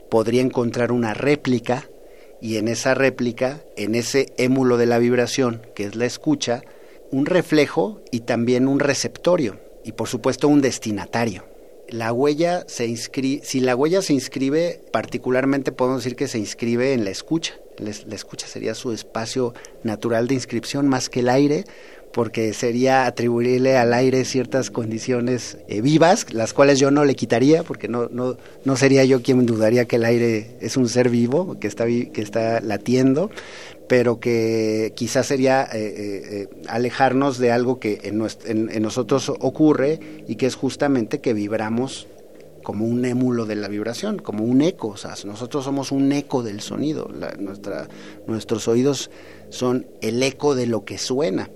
podría 0.10 0.42
encontrar 0.42 0.94
una 0.94 1.14
réplica 1.14 1.90
y 2.40 2.56
en 2.56 2.70
esa 2.70 2.94
réplica, 2.94 3.62
en 3.76 3.96
ese 3.96 4.28
émulo 4.38 4.78
de 4.78 4.86
la 4.86 4.98
vibración, 4.98 5.62
que 5.76 5.84
es 5.84 5.98
la 5.98 6.06
escucha, 6.06 6.62
un 7.12 7.26
reflejo 7.26 8.02
y 8.10 8.22
también 8.22 8.70
un 8.70 8.80
receptorio 8.80 9.60
y 9.84 9.92
por 9.92 10.08
supuesto 10.08 10.48
un 10.48 10.62
destinatario. 10.62 11.44
La 11.90 12.14
huella 12.14 12.64
se 12.70 12.88
inscribe, 12.88 13.44
si 13.44 13.60
la 13.60 13.76
huella 13.76 14.02
se 14.02 14.14
inscribe, 14.14 14.82
particularmente 14.94 15.74
podemos 15.74 16.06
decir 16.06 16.16
que 16.16 16.30
se 16.30 16.40
inscribe 16.40 16.94
en 16.94 17.04
la 17.04 17.10
escucha. 17.10 17.56
La 17.78 18.16
escucha 18.16 18.48
sería 18.48 18.74
su 18.76 18.92
espacio 18.92 19.54
natural 19.84 20.28
de 20.28 20.36
inscripción 20.36 20.88
más 20.88 21.10
que 21.10 21.22
el 21.22 21.30
aire, 21.30 21.66
porque 22.16 22.54
sería 22.54 23.08
atribuirle 23.08 23.76
al 23.76 23.94
aire 23.94 24.24
ciertas 24.24 24.72
condiciones 24.72 25.58
eh, 25.68 25.82
vivas, 25.82 26.34
las 26.34 26.54
cuales 26.54 26.80
yo 26.80 26.90
no 26.90 27.04
le 27.04 27.14
quitaría, 27.14 27.64
porque 27.64 27.90
no, 27.90 28.08
no, 28.10 28.38
no 28.64 28.78
sería 28.78 29.04
yo 29.04 29.22
quien 29.22 29.46
dudaría 29.46 29.84
que 29.84 29.98
el 29.98 30.06
aire 30.06 30.56
es 30.62 30.78
un 30.78 30.88
ser 30.88 31.10
vivo, 31.10 31.60
que 31.60 31.68
está, 31.68 31.86
que 31.86 32.22
está 32.22 32.62
latiendo, 32.62 33.32
pero 33.90 34.22
que 34.22 34.94
quizás 34.96 35.28
sería 35.28 35.64
eh, 35.64 35.68
eh, 35.76 36.48
alejarnos 36.68 37.38
de 37.38 37.52
algo 37.52 37.82
que 37.82 38.00
en, 38.04 38.82
nosotros 38.82 39.28
ocurre 39.28 40.00
y 40.26 40.36
que 40.36 40.46
es 40.46 40.56
justamente 40.56 41.20
que 41.20 41.34
vibramos 41.34 42.08
como 42.66 42.86
un 42.86 43.06
émulo 43.06 43.46
de 43.46 43.56
la 43.56 43.68
vibración, 43.68 44.18
como 44.18 44.44
un 44.44 44.62
eco, 44.62 44.88
o 44.88 44.98
sea, 44.98 45.14
nosotros 45.24 45.64
somos 45.64 45.92
un 45.92 46.12
eco 46.12 46.42
del 46.42 46.62
sonido, 46.62 47.08
nuestros 48.26 48.68
oídos 48.68 49.12
son 49.50 49.86
el 50.02 50.22
eco 50.24 50.56
de 50.56 50.66
lo 50.66 50.84
que 50.84 50.98
suena 50.98 51.50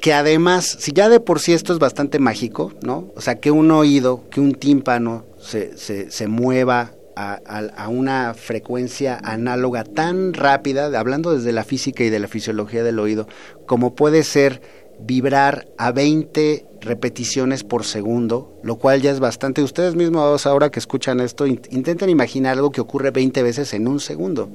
que 0.00 0.12
además, 0.12 0.78
si 0.80 0.92
ya 0.92 1.08
de 1.08 1.20
por 1.20 1.38
sí 1.38 1.52
esto 1.52 1.72
es 1.72 1.78
bastante 1.78 2.18
mágico, 2.18 2.72
¿no? 2.82 3.12
O 3.14 3.20
sea, 3.20 3.36
que 3.36 3.52
un 3.52 3.70
oído, 3.70 4.28
que 4.30 4.40
un 4.40 4.54
tímpano 4.54 5.26
se, 5.38 5.78
se, 5.78 6.10
se 6.10 6.26
mueva 6.26 6.90
a, 7.14 7.34
a, 7.76 7.88
una 7.88 8.34
frecuencia 8.34 9.20
análoga 9.22 9.84
tan 9.84 10.34
rápida, 10.34 10.86
hablando 10.98 11.36
desde 11.36 11.52
la 11.52 11.62
física 11.62 12.02
y 12.02 12.10
de 12.10 12.18
la 12.18 12.26
fisiología 12.26 12.82
del 12.82 12.98
oído, 12.98 13.28
como 13.64 13.94
puede 13.94 14.24
ser 14.24 14.60
vibrar 15.04 15.68
a 15.78 15.92
20 15.92 16.66
repeticiones 16.80 17.64
por 17.64 17.84
segundo, 17.84 18.58
lo 18.62 18.76
cual 18.76 19.00
ya 19.02 19.10
es 19.10 19.20
bastante. 19.20 19.62
Ustedes 19.62 19.94
mismos 19.94 20.46
ahora 20.46 20.70
que 20.70 20.78
escuchan 20.78 21.20
esto, 21.20 21.46
intenten 21.46 22.10
imaginar 22.10 22.56
algo 22.56 22.70
que 22.70 22.80
ocurre 22.80 23.10
20 23.10 23.42
veces 23.42 23.72
en 23.74 23.88
un 23.88 24.00
segundo. 24.00 24.48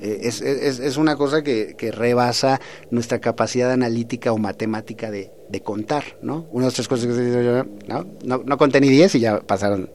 Eh, 0.00 0.20
es, 0.24 0.42
es, 0.42 0.78
es, 0.78 0.96
una 0.98 1.16
cosa 1.16 1.42
que, 1.42 1.74
que, 1.76 1.90
rebasa 1.90 2.60
nuestra 2.90 3.18
capacidad 3.18 3.72
analítica 3.72 4.30
o 4.30 4.36
matemática 4.38 5.10
de, 5.10 5.30
de 5.48 5.60
contar, 5.62 6.18
¿no? 6.20 6.46
Una 6.50 6.64
de 6.64 6.66
las 6.66 6.74
tres 6.74 6.88
cosas 6.88 7.06
que 7.06 7.64
¿no? 7.88 8.06
No, 8.24 8.42
no 8.44 8.58
conté 8.58 8.80
ni 8.80 8.90
10 8.90 9.14
y 9.14 9.20
ya 9.20 9.40
pasaron 9.40 9.88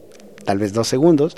tal 0.43 0.57
vez 0.57 0.73
dos 0.73 0.87
segundos. 0.87 1.35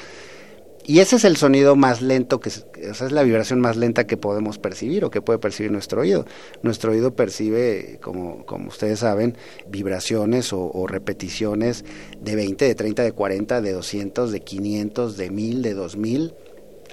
Y 0.86 1.00
ese 1.00 1.16
es 1.16 1.24
el 1.24 1.38
sonido 1.38 1.78
más 1.78 2.02
lento, 2.02 2.42
que 2.42 2.50
esa 2.50 3.06
es 3.06 3.12
la 3.12 3.24
vibración 3.24 3.62
más 3.62 3.78
lenta 3.78 4.06
que 4.06 4.18
podemos 4.18 4.58
percibir 4.58 5.06
o 5.06 5.10
que 5.10 5.22
puede 5.22 5.40
percibir 5.40 5.72
nuestro 5.72 6.02
oído. 6.02 6.26
Nuestro 6.62 6.92
oído 6.92 7.16
percibe, 7.16 8.00
como, 8.02 8.46
como 8.46 8.68
ustedes 8.68 9.00
saben, 9.00 9.38
vibraciones 9.68 10.52
o, 10.52 10.86
repeticiones 10.88 11.86
de 12.22 12.36
20, 12.36 12.66
de 12.66 12.76
30, 12.76 13.04
de 13.04 13.12
40, 13.14 13.62
de 13.62 13.72
200, 13.72 14.32
de 14.32 14.40
500, 14.42 15.18
de 15.18 15.30
1000, 15.30 15.62
de 15.62 15.74
2000 15.74 16.34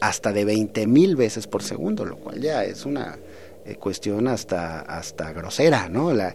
hasta 0.00 0.32
de 0.32 0.44
20 0.44 0.86
mil 0.86 1.16
veces 1.16 1.46
por 1.46 1.62
segundo, 1.62 2.06
lo 2.06 2.16
cual 2.16 2.40
ya 2.40 2.64
es 2.64 2.86
una 2.86 3.18
eh, 3.66 3.74
cuestión 3.74 4.28
hasta, 4.28 4.80
hasta 4.80 5.32
grosera, 5.32 5.90
¿no? 5.90 6.14
La 6.14 6.34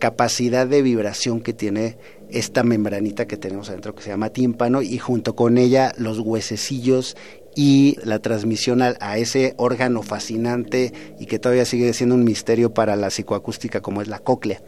capacidad 0.00 0.66
de 0.66 0.82
vibración 0.82 1.40
que 1.40 1.52
tiene 1.52 1.96
esta 2.34 2.62
membranita 2.62 3.26
que 3.26 3.36
tenemos 3.36 3.68
adentro 3.68 3.94
que 3.94 4.02
se 4.02 4.10
llama 4.10 4.30
tímpano 4.30 4.82
y 4.82 4.98
junto 4.98 5.34
con 5.34 5.56
ella 5.58 5.92
los 5.96 6.18
huesecillos 6.18 7.16
y 7.56 7.96
la 8.04 8.18
transmisión 8.18 8.82
a, 8.82 8.96
a, 9.00 9.18
ese 9.18 9.54
órgano 9.56 10.02
fascinante 10.02 10.92
y 11.18 11.26
que 11.26 11.38
todavía 11.38 11.64
sigue 11.64 11.92
siendo 11.92 12.14
un 12.14 12.24
misterio 12.24 12.74
para 12.74 12.96
la 12.96 13.10
psicoacústica 13.10 13.80
como 13.80 14.02
es 14.02 14.08
la 14.08 14.18
cóclea. 14.18 14.60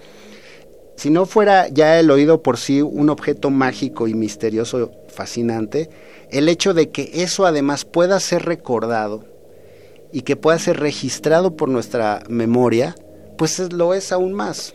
Si 0.97 1.11
no 1.11 1.27
fuera 1.27 1.69
ya 1.69 2.01
el 2.01 2.11
oído 2.11 2.43
por 2.43 2.57
sí 2.57 2.81
un 2.81 3.11
objeto 3.11 3.51
mágico 3.51 4.09
y 4.09 4.15
misterioso 4.15 4.93
fascinante, 5.09 5.91
el 6.31 6.49
hecho 6.49 6.73
de 6.73 6.91
que 6.91 7.11
eso 7.23 7.45
además 7.45 7.85
pueda 7.85 8.19
ser 8.19 8.45
recordado 8.47 9.25
y 10.11 10.23
que 10.23 10.37
pueda 10.37 10.59
ser 10.59 10.81
registrado 10.81 11.55
por 11.57 11.69
nuestra 11.69 12.23
memoria, 12.29 12.95
pues 13.37 13.73
lo 13.73 13.93
es 13.93 14.11
aún 14.11 14.33
más. 14.33 14.75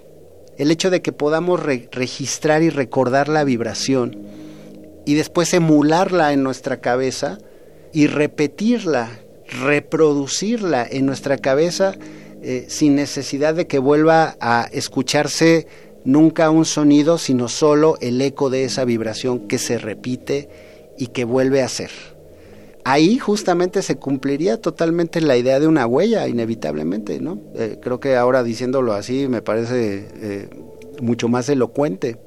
El 0.62 0.70
hecho 0.70 0.92
de 0.92 1.02
que 1.02 1.12
podamos 1.12 1.60
registrar 1.60 2.62
y 2.62 2.70
recordar 2.70 3.30
la 3.30 3.44
vibración 3.44 4.16
y 5.08 5.16
después 5.16 5.56
emularla 5.56 6.34
en 6.34 6.44
nuestra 6.44 6.82
cabeza 6.82 7.40
y 7.94 8.06
repetirla, 8.06 9.10
reproducirla 9.64 10.86
en 10.88 11.08
nuestra 11.08 11.38
cabeza 11.40 11.96
eh, 12.44 12.68
sin 12.68 12.94
necesidad 12.94 13.56
de 13.56 13.66
que 13.66 13.80
vuelva 13.80 14.38
a 14.40 14.70
escucharse 14.72 15.66
nunca 16.06 16.52
un 16.52 16.66
sonido, 16.66 17.18
sino 17.18 17.48
solo 17.48 17.98
el 18.00 18.22
eco 18.22 18.52
de 18.52 18.64
esa 18.64 18.86
vibración 18.86 19.48
que 19.48 19.58
se 19.58 19.80
repite 19.80 20.48
y 20.96 21.08
que 21.08 21.24
vuelve 21.24 21.64
a 21.64 21.70
ser. 21.70 21.90
Ahí 22.84 23.20
justamente 23.20 23.82
se 23.82 23.98
cumpliría 23.98 24.58
totalmente 24.58 25.22
la 25.22 25.38
idea 25.38 25.60
de 25.60 25.68
una 25.68 25.86
huella, 25.86 26.28
inevitablemente, 26.28 27.20
¿no? 27.20 27.40
Eh, 27.56 27.78
creo 27.82 28.00
que 28.00 28.16
ahora 28.16 28.44
diciéndolo 28.44 28.94
así 28.94 29.28
me 29.28 29.42
parece 29.42 30.08
eh, 30.16 30.50
mucho 31.02 31.28
más 31.28 31.48
elocuente. 31.50 32.18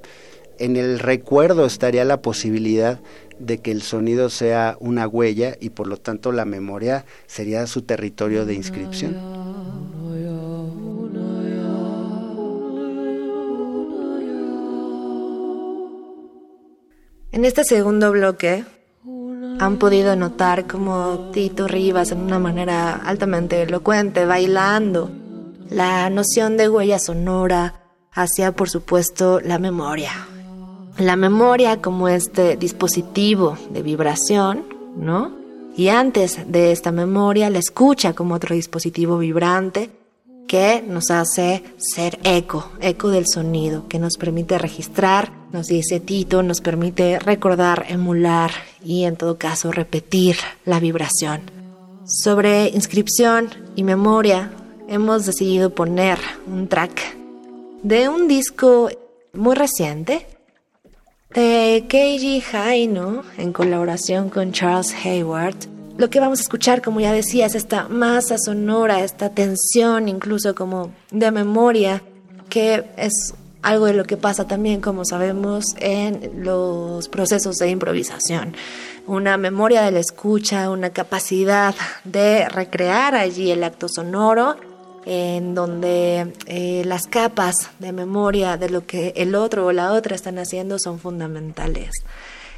En 0.58 0.76
el 0.76 1.00
recuerdo 1.00 1.66
estaría 1.66 2.04
la 2.04 2.22
posibilidad 2.22 3.00
de 3.38 3.58
que 3.58 3.72
el 3.72 3.82
sonido 3.82 4.30
sea 4.30 4.76
una 4.78 5.08
huella 5.08 5.56
y 5.60 5.70
por 5.70 5.88
lo 5.88 5.96
tanto 5.96 6.30
la 6.30 6.44
memoria 6.44 7.04
sería 7.26 7.66
su 7.66 7.82
territorio 7.82 8.46
de 8.46 8.54
inscripción. 8.54 9.16
En 17.32 17.44
este 17.44 17.64
segundo 17.64 18.12
bloque 18.12 18.64
han 19.58 19.78
podido 19.78 20.16
notar 20.16 20.66
como 20.66 21.30
Tito 21.32 21.68
Rivas 21.68 22.12
en 22.12 22.20
una 22.20 22.38
manera 22.38 22.94
altamente 22.94 23.62
elocuente, 23.62 24.24
bailando, 24.24 25.10
la 25.70 26.10
noción 26.10 26.56
de 26.56 26.68
huella 26.68 26.98
sonora 26.98 27.82
hacia, 28.12 28.52
por 28.52 28.68
supuesto, 28.68 29.40
la 29.40 29.58
memoria. 29.58 30.10
La 30.98 31.16
memoria 31.16 31.82
como 31.82 32.08
este 32.08 32.56
dispositivo 32.56 33.56
de 33.70 33.82
vibración, 33.82 34.64
¿no? 34.96 35.32
Y 35.76 35.88
antes 35.88 36.38
de 36.46 36.70
esta 36.70 36.92
memoria, 36.92 37.50
la 37.50 37.58
escucha 37.58 38.12
como 38.12 38.34
otro 38.34 38.54
dispositivo 38.54 39.18
vibrante 39.18 39.90
que 40.46 40.82
nos 40.86 41.10
hace 41.10 41.62
ser 41.76 42.18
eco, 42.24 42.70
eco 42.80 43.08
del 43.08 43.26
sonido, 43.26 43.88
que 43.88 43.98
nos 43.98 44.16
permite 44.16 44.58
registrar, 44.58 45.32
nos 45.52 45.68
dice 45.68 46.00
Tito, 46.00 46.42
nos 46.42 46.60
permite 46.60 47.18
recordar, 47.18 47.86
emular 47.88 48.50
y 48.84 49.04
en 49.04 49.16
todo 49.16 49.38
caso 49.38 49.72
repetir 49.72 50.36
la 50.64 50.80
vibración. 50.80 51.42
Sobre 52.06 52.68
inscripción 52.68 53.48
y 53.76 53.82
memoria, 53.82 54.52
hemos 54.88 55.24
decidido 55.24 55.70
poner 55.70 56.18
un 56.46 56.68
track 56.68 57.16
de 57.82 58.08
un 58.08 58.28
disco 58.28 58.90
muy 59.32 59.54
reciente 59.54 60.26
de 61.34 61.84
Keiji 61.88 62.42
Haino 62.52 63.24
en 63.38 63.52
colaboración 63.52 64.30
con 64.30 64.52
Charles 64.52 64.94
Hayward. 65.04 65.73
Lo 65.96 66.10
que 66.10 66.18
vamos 66.18 66.40
a 66.40 66.42
escuchar, 66.42 66.82
como 66.82 67.00
ya 67.00 67.12
decía, 67.12 67.46
es 67.46 67.54
esta 67.54 67.88
masa 67.88 68.36
sonora, 68.36 69.04
esta 69.04 69.30
tensión 69.30 70.08
incluso 70.08 70.54
como 70.54 70.92
de 71.12 71.30
memoria, 71.30 72.02
que 72.48 72.84
es 72.96 73.34
algo 73.62 73.86
de 73.86 73.94
lo 73.94 74.04
que 74.04 74.16
pasa 74.16 74.46
también, 74.46 74.80
como 74.80 75.04
sabemos, 75.04 75.66
en 75.78 76.44
los 76.44 77.08
procesos 77.08 77.56
de 77.56 77.70
improvisación. 77.70 78.56
Una 79.06 79.36
memoria 79.36 79.82
de 79.82 79.92
la 79.92 80.00
escucha, 80.00 80.68
una 80.68 80.90
capacidad 80.90 81.74
de 82.02 82.48
recrear 82.48 83.14
allí 83.14 83.52
el 83.52 83.62
acto 83.62 83.88
sonoro 83.88 84.56
en 85.06 85.54
donde 85.54 86.32
eh, 86.46 86.82
las 86.86 87.06
capas 87.06 87.70
de 87.78 87.92
memoria 87.92 88.56
de 88.56 88.70
lo 88.70 88.86
que 88.86 89.12
el 89.16 89.34
otro 89.34 89.66
o 89.66 89.72
la 89.72 89.92
otra 89.92 90.14
están 90.16 90.38
haciendo 90.38 90.78
son 90.78 90.98
fundamentales. 90.98 91.90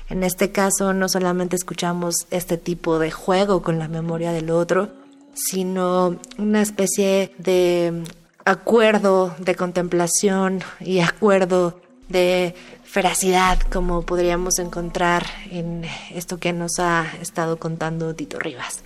En 0.08 0.22
este 0.22 0.52
caso 0.52 0.92
no 0.92 1.08
solamente 1.08 1.56
escuchamos 1.56 2.26
este 2.30 2.56
tipo 2.58 2.98
de 2.98 3.10
juego 3.10 3.62
con 3.62 3.78
la 3.78 3.88
memoria 3.88 4.32
del 4.32 4.50
otro, 4.50 4.90
sino 5.34 6.18
una 6.38 6.62
especie 6.62 7.32
de 7.38 8.04
acuerdo 8.44 9.34
de 9.38 9.54
contemplación 9.54 10.62
y 10.80 11.00
acuerdo 11.00 11.80
de 12.08 12.54
feracidad 12.84 13.58
como 13.72 14.02
podríamos 14.02 14.58
encontrar 14.58 15.26
en 15.50 15.84
esto 16.14 16.38
que 16.38 16.52
nos 16.52 16.78
ha 16.78 17.06
estado 17.20 17.58
contando 17.58 18.14
Tito 18.14 18.38
Rivas. 18.38 18.84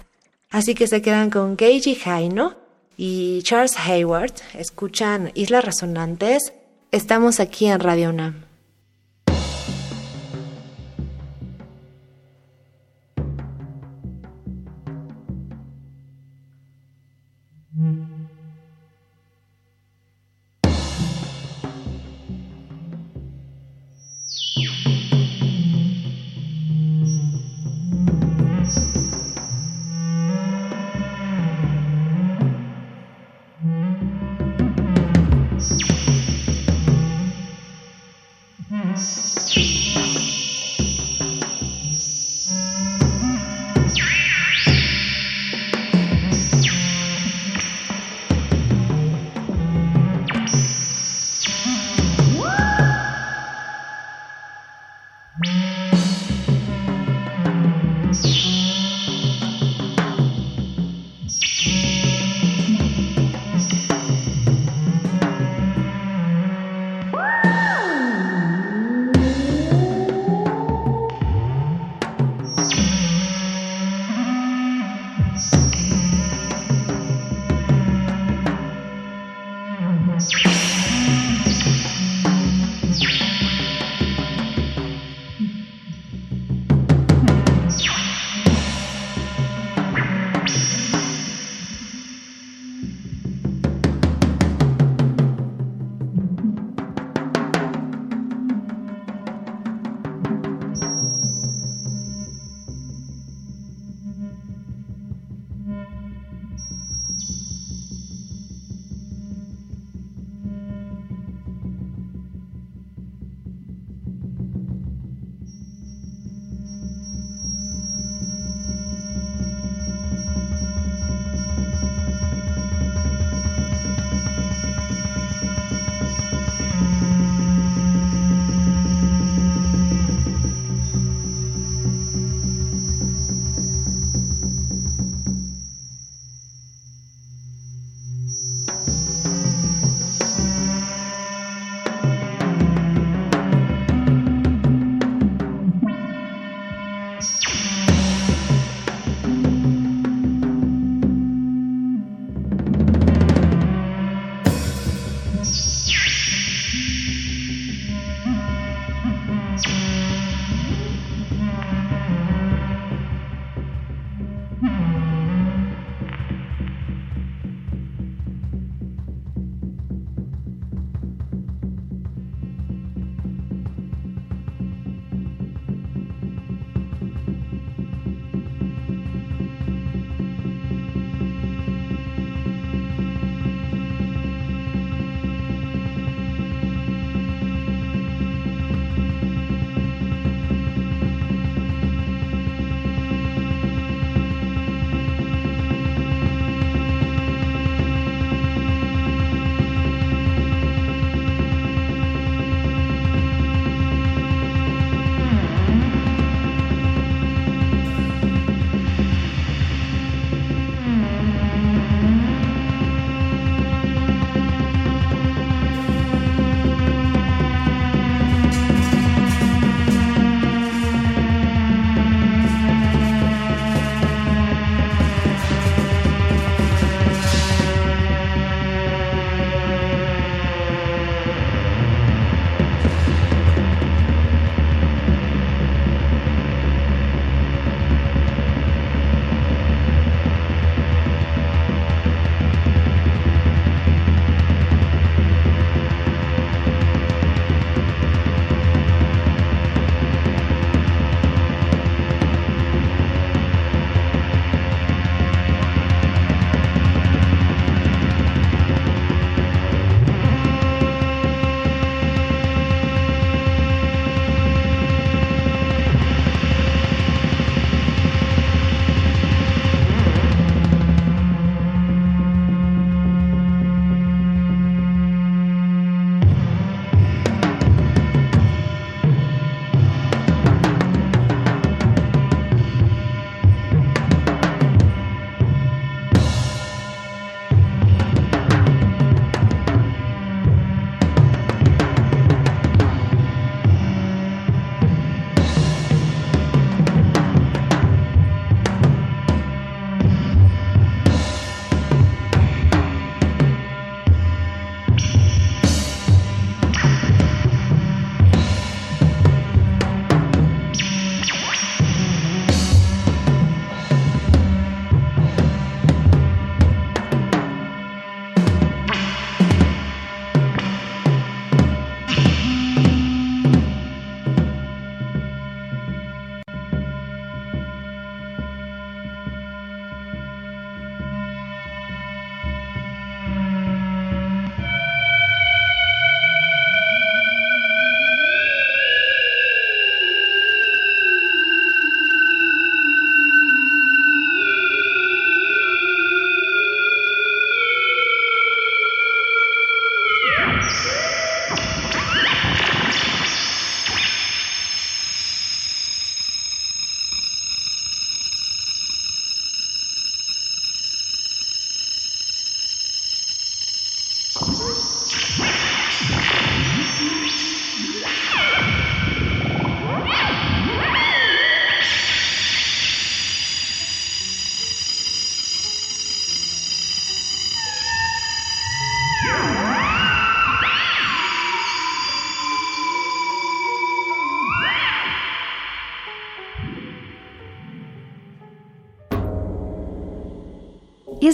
Así 0.50 0.74
que 0.74 0.86
se 0.86 1.02
quedan 1.02 1.30
con 1.30 1.56
Keiji 1.56 1.98
Haino 2.06 2.56
y 2.96 3.42
Charles 3.42 3.78
Hayward, 3.78 4.32
escuchan 4.54 5.30
Islas 5.34 5.64
Resonantes. 5.64 6.52
Estamos 6.90 7.38
aquí 7.38 7.66
en 7.66 7.78
Radio 7.78 8.10
UNAM. 8.10 8.49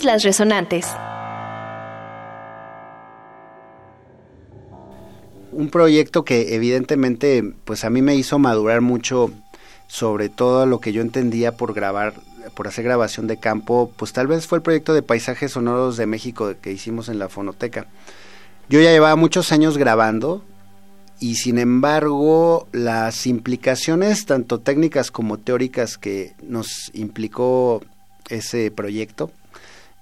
Islas 0.07 0.23
Resonantes. 0.23 0.87
Un 5.51 5.69
proyecto 5.69 6.25
que 6.25 6.55
evidentemente 6.55 7.43
pues 7.65 7.85
a 7.85 7.91
mí 7.91 8.03
me 8.03 8.15
hizo 8.15 8.39
madurar 8.39 8.83
mucho 8.83 9.33
sobre 9.89 10.29
todo 10.29 10.65
lo 10.65 10.79
que 10.79 10.93
yo 10.93 11.03
entendía 11.03 11.57
por 11.57 11.75
grabar, 11.75 12.15
por 12.55 12.69
hacer 12.69 12.85
grabación 12.85 13.27
de 13.27 13.41
campo, 13.41 13.91
pues 13.97 14.13
tal 14.13 14.29
vez 14.29 14.47
fue 14.47 14.59
el 14.59 14.63
proyecto 14.63 14.95
de 14.95 15.03
paisajes 15.03 15.51
sonoros 15.51 15.97
de 15.97 16.07
México 16.07 16.55
que 16.63 16.71
hicimos 16.71 17.09
en 17.09 17.19
la 17.19 17.29
fonoteca. 17.29 17.89
Yo 18.69 18.81
ya 18.81 18.93
llevaba 18.93 19.17
muchos 19.17 19.51
años 19.51 19.77
grabando 19.77 20.45
y 21.19 21.35
sin 21.35 21.59
embargo 21.59 22.69
las 22.71 23.27
implicaciones 23.27 24.25
tanto 24.25 24.61
técnicas 24.61 25.11
como 25.11 25.39
teóricas 25.39 25.99
que 25.99 26.37
nos 26.45 26.93
implicó 26.95 27.83
ese 28.29 28.71
proyecto, 28.71 29.33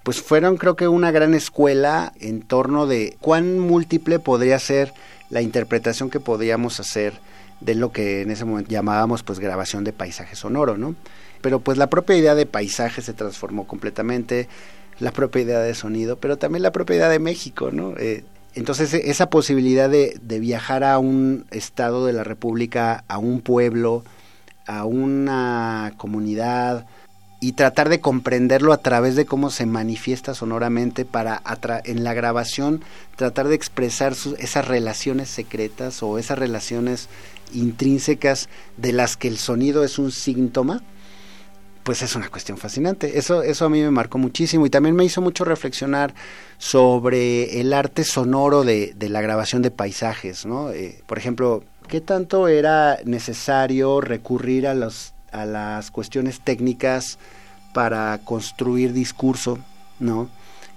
pues 0.05 0.21
fueron 0.21 0.57
creo 0.57 0.75
que 0.75 0.87
una 0.87 1.09
gran 1.09 1.33
escuela 1.33 2.13
en 2.19 2.43
torno 2.43 2.85
de 2.85 3.17
cuán 3.21 3.57
múltiple 3.57 4.19
podría 4.19 4.59
ser 4.59 4.93
la 5.31 5.41
interpretación 5.41 6.11
que 6.11 6.19
podíamos 6.19 6.79
hacer 6.79 7.13
de 7.59 7.73
lo 7.73 7.91
que 7.91 8.21
en 8.21 8.29
ese 8.29 8.45
momento 8.45 8.69
llamábamos 8.69 9.23
pues 9.23 9.39
grabación 9.39 9.83
de 9.83 9.93
paisaje 9.93 10.35
sonoro, 10.35 10.77
¿no? 10.77 10.95
Pero 11.41 11.59
pues 11.59 11.79
la 11.79 11.89
propia 11.89 12.15
idea 12.17 12.35
de 12.35 12.45
paisaje 12.45 13.01
se 13.01 13.13
transformó 13.13 13.65
completamente, 13.65 14.47
la 14.99 15.11
propia 15.11 15.41
idea 15.41 15.59
de 15.59 15.73
sonido, 15.73 16.17
pero 16.19 16.37
también 16.37 16.61
la 16.61 16.71
propia 16.71 16.97
idea 16.97 17.09
de 17.09 17.17
México, 17.17 17.71
¿no? 17.71 17.95
Eh, 17.97 18.23
entonces 18.53 18.93
e, 18.93 19.09
esa 19.09 19.31
posibilidad 19.31 19.89
de, 19.89 20.19
de, 20.21 20.39
viajar 20.39 20.83
a 20.83 20.99
un 20.99 21.47
estado 21.49 22.05
de 22.05 22.13
la 22.13 22.23
República, 22.23 23.03
a 23.07 23.17
un 23.17 23.41
pueblo, 23.41 24.03
a 24.67 24.85
una 24.85 25.93
comunidad 25.97 26.85
y 27.39 27.53
tratar 27.53 27.89
de 27.89 27.99
comprenderlo 27.99 28.73
a 28.73 28.77
través 28.77 29.15
de 29.15 29.25
cómo 29.25 29.49
se 29.49 29.65
manifiesta 29.65 30.33
sonoramente 30.33 31.05
para 31.05 31.41
en 31.83 32.03
la 32.03 32.13
grabación 32.13 32.83
tratar 33.15 33.47
de 33.47 33.55
expresar 33.55 34.13
esas 34.39 34.67
relaciones 34.67 35.29
secretas 35.29 36.01
o 36.01 36.17
esas 36.17 36.39
relaciones 36.39 37.09
intrínsecas 37.53 38.49
de 38.77 38.93
las 38.93 39.17
que 39.17 39.27
el 39.27 39.37
sonido 39.37 39.83
es 39.83 39.99
un 39.99 40.11
síntoma, 40.11 40.81
pues 41.83 42.01
es 42.01 42.15
una 42.15 42.29
cuestión 42.29 42.57
fascinante. 42.57 43.19
Eso, 43.19 43.43
eso 43.43 43.65
a 43.65 43.69
mí 43.69 43.81
me 43.81 43.91
marcó 43.91 44.17
muchísimo 44.17 44.65
y 44.65 44.69
también 44.69 44.95
me 44.95 45.05
hizo 45.05 45.21
mucho 45.21 45.45
reflexionar 45.45 46.15
sobre 46.57 47.61
el 47.61 47.73
arte 47.73 48.03
sonoro 48.03 48.63
de, 48.63 48.95
la 48.99 49.21
grabación 49.21 49.61
de 49.61 49.71
paisajes, 49.71 50.45
¿no? 50.45 50.71
Eh, 50.71 51.01
por 51.05 51.19
ejemplo, 51.19 51.63
¿qué 51.87 52.01
tanto 52.01 52.47
era 52.47 52.97
necesario 53.05 54.01
recurrir 54.01 54.67
a, 54.67 54.73
los, 54.73 55.14
a 55.35 55.45
las 55.45 55.91
cuestiones 55.91 56.39
técnicas 56.39 57.19
para 57.73 58.17
construir 58.23 58.93
discurso, 58.93 59.59
¿no? 59.99 60.29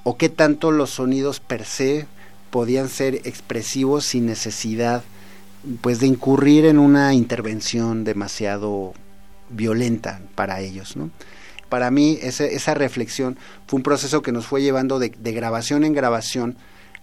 O 0.02 0.16
qué 0.16 0.28
tanto 0.28 0.70
los 0.70 0.90
sonidos 0.90 1.40
per 1.40 1.64
se 1.64 2.06
podían 2.50 2.88
ser 2.88 3.16
expresivos 3.24 4.04
sin 4.04 4.26
necesidad 4.26 5.02
pues 5.80 6.00
de 6.00 6.06
incurrir 6.06 6.64
en 6.64 6.78
una 6.78 7.14
intervención 7.14 8.04
demasiado 8.04 8.94
violenta 9.50 10.20
para 10.34 10.60
ellos, 10.60 10.96
¿no? 10.96 11.10
Para 11.68 11.90
mí 11.90 12.18
esa 12.22 12.74
reflexión 12.74 13.36
fue 13.66 13.76
un 13.76 13.82
proceso 13.82 14.22
que 14.22 14.32
nos 14.32 14.46
fue 14.46 14.62
llevando 14.62 14.98
de, 14.98 15.10
grabación 15.10 15.84
en 15.84 15.92
grabación 15.92 16.56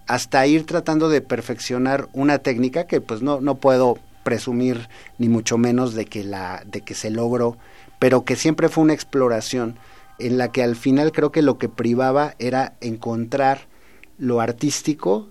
hasta 0.08 0.46
ir 0.48 0.66
tratando 0.66 1.08
de 1.08 1.22
perfeccionar 1.22 2.10
una 2.14 2.40
técnica 2.40 2.88
que 2.88 3.00
pues 3.00 3.22
no, 3.22 3.42
no 3.42 3.56
puedo 3.56 4.00
presumir 4.26 4.90
ni 5.18 5.30
mucho 5.30 5.58
menos 5.58 5.94
de 5.94 6.06
que 6.06 6.26
la 6.26 6.62
de 6.66 6.82
que 6.82 6.96
se 6.96 7.10
logró, 7.10 7.58
pero 8.00 8.26
que 8.26 8.36
siempre 8.36 8.68
fue 8.68 8.84
una 8.84 8.94
exploración 8.94 9.78
en 10.20 10.38
la 10.38 10.52
que 10.52 10.64
al 10.64 10.76
final 10.76 11.14
creo 11.14 11.32
que 11.32 11.42
lo 11.42 11.58
que 11.58 11.70
privaba 11.70 12.36
era 12.40 12.76
encontrar 12.82 13.68
lo 14.18 14.42
artístico 14.42 15.30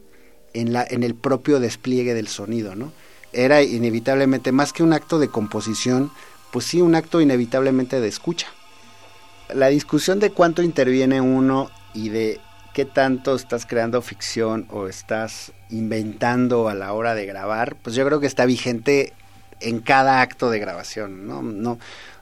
en 0.54 0.72
la 0.72 0.86
en 0.88 1.02
el 1.02 1.14
propio 1.14 1.60
despliegue 1.60 2.14
del 2.14 2.28
sonido, 2.28 2.74
¿no? 2.74 2.92
era 3.34 3.62
inevitablemente, 3.62 4.52
más 4.52 4.72
que 4.72 4.82
un 4.82 4.92
acto 4.92 5.18
de 5.18 5.28
composición, 5.28 6.10
pues 6.50 6.66
sí, 6.66 6.80
un 6.80 6.94
acto 6.94 7.20
inevitablemente 7.20 8.00
de 8.00 8.08
escucha. 8.08 8.46
La 9.52 9.68
discusión 9.68 10.20
de 10.20 10.30
cuánto 10.30 10.62
interviene 10.62 11.20
uno 11.20 11.70
y 11.92 12.08
de 12.08 12.40
qué 12.74 12.84
tanto 12.84 13.34
estás 13.34 13.64
creando 13.64 14.02
ficción 14.02 14.66
o 14.70 14.88
estás 14.88 15.52
inventando 15.70 16.68
a 16.68 16.74
la 16.74 16.92
hora 16.92 17.14
de 17.14 17.24
grabar, 17.24 17.76
pues 17.76 17.96
yo 17.96 18.04
creo 18.04 18.20
que 18.20 18.26
está 18.26 18.44
vigente 18.44 19.14
en 19.60 19.80
cada 19.80 20.20
acto 20.20 20.50
de 20.50 20.58
grabación, 20.58 21.26
¿no? 21.26 21.40
No, 21.40 21.78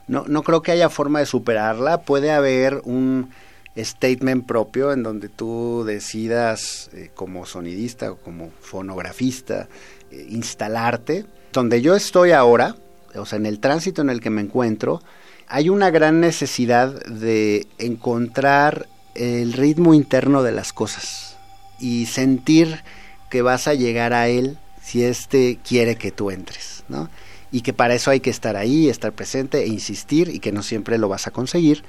no, 0.07 0.25
no 0.27 0.43
creo 0.43 0.61
que 0.61 0.71
haya 0.71 0.89
forma 0.89 1.19
de 1.19 1.25
superarla, 1.25 2.01
puede 2.03 2.31
haber 2.31 2.81
un 2.85 3.31
statement 3.75 4.45
propio 4.45 4.93
en 4.93 5.01
donde 5.01 5.27
tú 5.27 5.83
decidas 5.85 6.91
eh, 6.93 7.09
como 7.15 7.45
sonidista 7.45 8.11
o 8.11 8.17
como 8.17 8.51
fonografista 8.61 9.67
instalarte. 10.11 11.25
Donde 11.51 11.81
yo 11.81 11.95
estoy 11.95 12.31
ahora, 12.31 12.75
o 13.15 13.25
sea, 13.25 13.37
en 13.37 13.47
el 13.47 13.59
tránsito 13.59 14.01
en 14.01 14.09
el 14.09 14.21
que 14.21 14.29
me 14.29 14.41
encuentro, 14.41 15.01
hay 15.47 15.69
una 15.69 15.89
gran 15.89 16.19
necesidad 16.19 17.03
de 17.05 17.67
encontrar 17.79 18.87
el 19.15 19.53
ritmo 19.53 19.93
interno 19.93 20.43
de 20.43 20.51
las 20.51 20.73
cosas 20.73 21.37
y 21.79 22.05
sentir 22.05 22.83
que 23.29 23.41
vas 23.41 23.67
a 23.67 23.73
llegar 23.73 24.13
a 24.13 24.27
él 24.27 24.57
si 24.81 25.03
éste 25.03 25.59
quiere 25.67 25.95
que 25.95 26.11
tú 26.11 26.31
entres, 26.31 26.83
¿no? 26.89 27.09
Y 27.51 27.61
que 27.61 27.73
para 27.73 27.93
eso 27.93 28.11
hay 28.11 28.19
que 28.19 28.29
estar 28.29 28.55
ahí, 28.55 28.89
estar 28.89 29.11
presente 29.11 29.63
e 29.63 29.67
insistir 29.67 30.29
y 30.29 30.39
que 30.39 30.51
no 30.51 30.63
siempre 30.63 30.97
lo 30.97 31.07
vas 31.07 31.27
a 31.27 31.31
conseguir, 31.31 31.83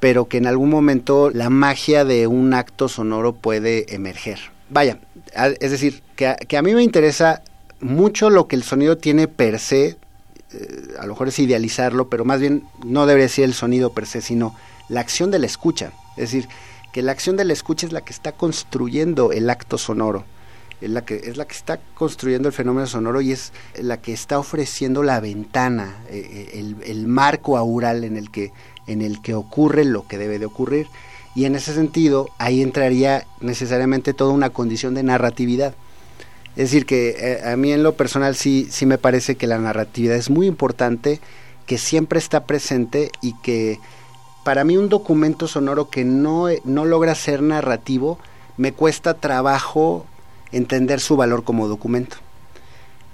pero 0.00 0.26
que 0.26 0.38
en 0.38 0.46
algún 0.46 0.70
momento 0.70 1.30
la 1.30 1.50
magia 1.50 2.04
de 2.04 2.26
un 2.26 2.52
acto 2.52 2.88
sonoro 2.88 3.32
puede 3.32 3.94
emerger. 3.94 4.38
Vaya, 4.70 4.98
es 5.60 5.70
decir, 5.70 6.02
que 6.16 6.34
que 6.48 6.56
a 6.56 6.62
mí 6.62 6.74
me 6.74 6.82
interesa 6.82 7.42
mucho 7.80 8.30
lo 8.30 8.48
que 8.48 8.56
el 8.56 8.62
sonido 8.62 8.96
tiene 8.96 9.28
per 9.28 9.58
se, 9.58 9.96
eh, 10.52 10.94
a 10.98 11.06
lo 11.06 11.12
mejor 11.12 11.28
es 11.28 11.38
idealizarlo, 11.38 12.08
pero 12.08 12.24
más 12.24 12.40
bien 12.40 12.64
no 12.84 13.06
debería 13.06 13.28
ser 13.28 13.44
el 13.44 13.54
sonido 13.54 13.92
per 13.92 14.06
se, 14.06 14.20
sino 14.20 14.56
la 14.88 15.00
acción 15.00 15.30
de 15.30 15.38
la 15.38 15.46
escucha. 15.46 15.92
Es 16.16 16.30
decir, 16.30 16.48
que 16.92 17.02
la 17.02 17.12
acción 17.12 17.36
de 17.36 17.44
la 17.44 17.52
escucha 17.52 17.86
es 17.86 17.92
la 17.92 18.02
que 18.02 18.12
está 18.12 18.32
construyendo 18.32 19.32
el 19.32 19.50
acto 19.50 19.78
sonoro, 19.78 20.24
es 20.80 20.90
la 20.90 21.04
que, 21.04 21.16
es 21.16 21.36
la 21.36 21.44
que 21.44 21.54
está 21.54 21.80
construyendo 21.94 22.48
el 22.48 22.54
fenómeno 22.54 22.86
sonoro 22.86 23.20
y 23.20 23.32
es 23.32 23.52
la 23.80 24.00
que 24.00 24.12
está 24.12 24.38
ofreciendo 24.38 25.02
la 25.02 25.18
ventana, 25.20 25.96
eh, 26.08 26.50
eh, 26.52 26.74
el, 26.86 27.06
marco 27.06 27.56
aural 27.56 28.04
en 28.04 28.16
el, 28.16 28.30
que, 28.30 28.52
en 28.86 29.02
el 29.02 29.22
que 29.22 29.34
ocurre 29.34 29.84
lo 29.84 30.06
que 30.06 30.18
debe 30.18 30.38
de 30.38 30.46
ocurrir. 30.46 30.86
Y 31.34 31.46
en 31.46 31.56
ese 31.56 31.74
sentido, 31.74 32.28
ahí 32.38 32.62
entraría 32.62 33.26
necesariamente 33.40 34.14
toda 34.14 34.32
una 34.32 34.50
condición 34.50 34.94
de 34.94 35.02
narratividad. 35.02 35.74
Es 36.50 36.70
decir, 36.70 36.86
que 36.86 37.16
eh, 37.18 37.48
a 37.48 37.56
mí 37.56 37.72
en 37.72 37.82
lo 37.82 37.96
personal 37.96 38.36
sí, 38.36 38.68
sí 38.70 38.86
me 38.86 38.98
parece 38.98 39.34
que 39.34 39.48
la 39.48 39.58
narratividad 39.58 40.16
es 40.16 40.30
muy 40.30 40.46
importante, 40.46 41.20
que 41.66 41.78
siempre 41.78 42.20
está 42.20 42.44
presente 42.44 43.10
y 43.20 43.34
que 43.40 43.80
para 44.44 44.64
mí 44.64 44.76
un 44.76 44.88
documento 44.88 45.48
sonoro 45.48 45.88
que 45.88 46.04
no, 46.04 46.46
no 46.64 46.84
logra 46.84 47.14
ser 47.14 47.42
narrativo, 47.42 48.18
me 48.56 48.72
cuesta 48.72 49.14
trabajo 49.14 50.06
entender 50.52 51.00
su 51.00 51.16
valor 51.16 51.44
como 51.44 51.66
documento. 51.66 52.16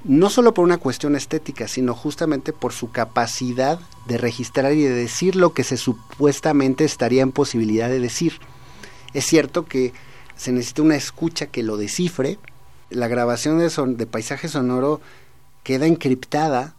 No 0.02 0.28
solo 0.30 0.54
por 0.54 0.64
una 0.64 0.78
cuestión 0.78 1.14
estética, 1.14 1.68
sino 1.68 1.94
justamente 1.94 2.52
por 2.52 2.72
su 2.72 2.90
capacidad 2.90 3.78
de 4.06 4.18
registrar 4.18 4.72
y 4.72 4.82
de 4.82 4.94
decir 4.94 5.36
lo 5.36 5.52
que 5.52 5.62
se 5.62 5.76
supuestamente 5.76 6.84
estaría 6.84 7.22
en 7.22 7.32
posibilidad 7.32 7.88
de 7.88 8.00
decir. 8.00 8.40
Es 9.14 9.24
cierto 9.26 9.66
que 9.66 9.92
se 10.36 10.52
necesita 10.52 10.82
una 10.82 10.96
escucha 10.96 11.46
que 11.46 11.62
lo 11.62 11.76
descifre, 11.76 12.38
la 12.88 13.08
grabación 13.08 13.58
de, 13.58 13.70
son, 13.70 13.96
de 13.96 14.06
paisaje 14.06 14.48
sonoro 14.48 15.00
queda 15.62 15.86
encriptada 15.86 16.74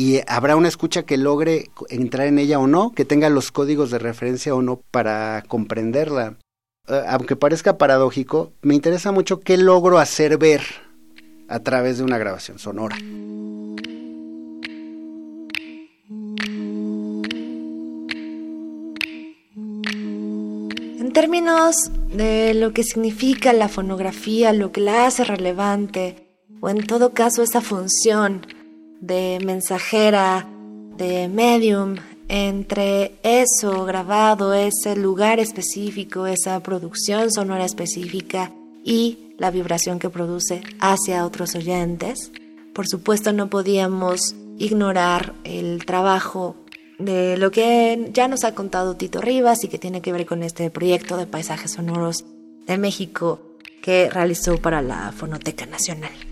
y 0.00 0.22
habrá 0.28 0.56
una 0.56 0.68
escucha 0.68 1.02
que 1.02 1.18
logre 1.18 1.68
entrar 1.90 2.26
en 2.26 2.38
ella 2.38 2.58
o 2.58 2.66
no, 2.66 2.92
que 2.92 3.04
tenga 3.04 3.28
los 3.28 3.52
códigos 3.52 3.90
de 3.90 3.98
referencia 3.98 4.54
o 4.54 4.62
no 4.62 4.80
para 4.90 5.44
comprenderla. 5.46 6.38
Eh, 6.88 7.02
aunque 7.06 7.36
parezca 7.36 7.76
paradójico, 7.76 8.54
me 8.62 8.74
interesa 8.74 9.12
mucho 9.12 9.40
qué 9.40 9.58
logro 9.58 9.98
hacer 9.98 10.38
ver 10.38 10.62
a 11.48 11.60
través 11.60 11.98
de 11.98 12.04
una 12.04 12.16
grabación 12.16 12.58
sonora. 12.58 12.96
En 20.98 21.12
términos 21.12 21.90
de 22.08 22.54
lo 22.54 22.72
que 22.72 22.84
significa 22.84 23.52
la 23.52 23.68
fonografía, 23.68 24.54
lo 24.54 24.72
que 24.72 24.80
la 24.80 25.06
hace 25.06 25.24
relevante, 25.24 26.26
o 26.62 26.70
en 26.70 26.86
todo 26.86 27.12
caso 27.12 27.42
esa 27.42 27.60
función 27.60 28.46
de 29.00 29.38
mensajera, 29.44 30.46
de 30.96 31.28
medium, 31.28 31.96
entre 32.28 33.14
eso 33.22 33.84
grabado, 33.84 34.54
ese 34.54 34.94
lugar 34.94 35.40
específico, 35.40 36.26
esa 36.26 36.60
producción 36.62 37.32
sonora 37.32 37.64
específica 37.64 38.52
y 38.84 39.34
la 39.36 39.50
vibración 39.50 39.98
que 39.98 40.10
produce 40.10 40.62
hacia 40.78 41.24
otros 41.26 41.54
oyentes. 41.54 42.30
Por 42.72 42.86
supuesto 42.86 43.32
no 43.32 43.50
podíamos 43.50 44.36
ignorar 44.58 45.34
el 45.44 45.84
trabajo 45.84 46.54
de 46.98 47.36
lo 47.36 47.50
que 47.50 48.10
ya 48.12 48.28
nos 48.28 48.44
ha 48.44 48.54
contado 48.54 48.96
Tito 48.96 49.20
Rivas 49.20 49.64
y 49.64 49.68
que 49.68 49.78
tiene 49.78 50.02
que 50.02 50.12
ver 50.12 50.26
con 50.26 50.42
este 50.42 50.70
proyecto 50.70 51.16
de 51.16 51.26
paisajes 51.26 51.72
sonoros 51.72 52.24
de 52.66 52.78
México 52.78 53.40
que 53.82 54.10
realizó 54.10 54.58
para 54.58 54.82
la 54.82 55.10
Fonoteca 55.12 55.66
Nacional. 55.66 56.29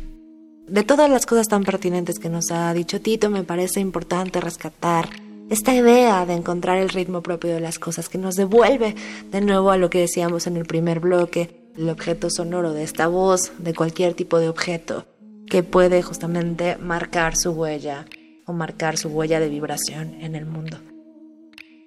De 0.69 0.83
todas 0.83 1.09
las 1.09 1.25
cosas 1.25 1.49
tan 1.49 1.65
pertinentes 1.65 2.19
que 2.19 2.29
nos 2.29 2.51
ha 2.51 2.75
dicho 2.75 3.01
Tito, 3.01 3.31
me 3.31 3.43
parece 3.43 3.81
importante 3.81 4.39
rescatar 4.39 5.09
esta 5.49 5.75
idea 5.75 6.27
de 6.27 6.35
encontrar 6.35 6.77
el 6.77 6.91
ritmo 6.91 7.23
propio 7.23 7.55
de 7.55 7.61
las 7.61 7.79
cosas 7.79 8.11
que 8.11 8.19
nos 8.19 8.37
devuelve 8.37 8.95
de 9.31 9.41
nuevo 9.41 9.71
a 9.71 9.79
lo 9.79 9.89
que 9.89 10.01
decíamos 10.01 10.47
en 10.47 10.59
el 10.59 10.67
primer 10.67 11.01
bloque, 11.01 11.73
el 11.75 11.89
objeto 11.89 12.29
sonoro 12.29 12.75
de 12.75 12.83
esta 12.83 13.07
voz, 13.07 13.53
de 13.59 13.75
cualquier 13.75 14.13
tipo 14.13 14.39
de 14.39 14.51
objeto, 14.51 15.07
que 15.49 15.63
puede 15.63 16.03
justamente 16.03 16.77
marcar 16.77 17.35
su 17.35 17.53
huella 17.53 18.05
o 18.45 18.53
marcar 18.53 18.99
su 18.99 19.09
huella 19.09 19.41
de 19.41 19.49
vibración 19.49 20.21
en 20.21 20.35
el 20.35 20.45
mundo. 20.45 20.79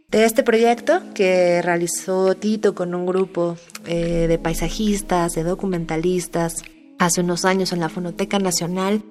De 0.10 0.26
este 0.26 0.42
proyecto 0.42 1.02
que 1.14 1.62
realizó 1.62 2.34
Tito 2.36 2.74
con 2.74 2.96
un 2.96 3.06
grupo 3.06 3.58
eh, 3.86 4.26
de 4.28 4.40
paisajistas, 4.40 5.34
de 5.34 5.44
documentalistas, 5.44 6.64
hace 7.06 7.22
unos 7.22 7.46
años 7.46 7.74
en 7.74 7.80
la 7.80 7.90
Fonoteca 7.90 8.38
Nacional, 8.38 9.02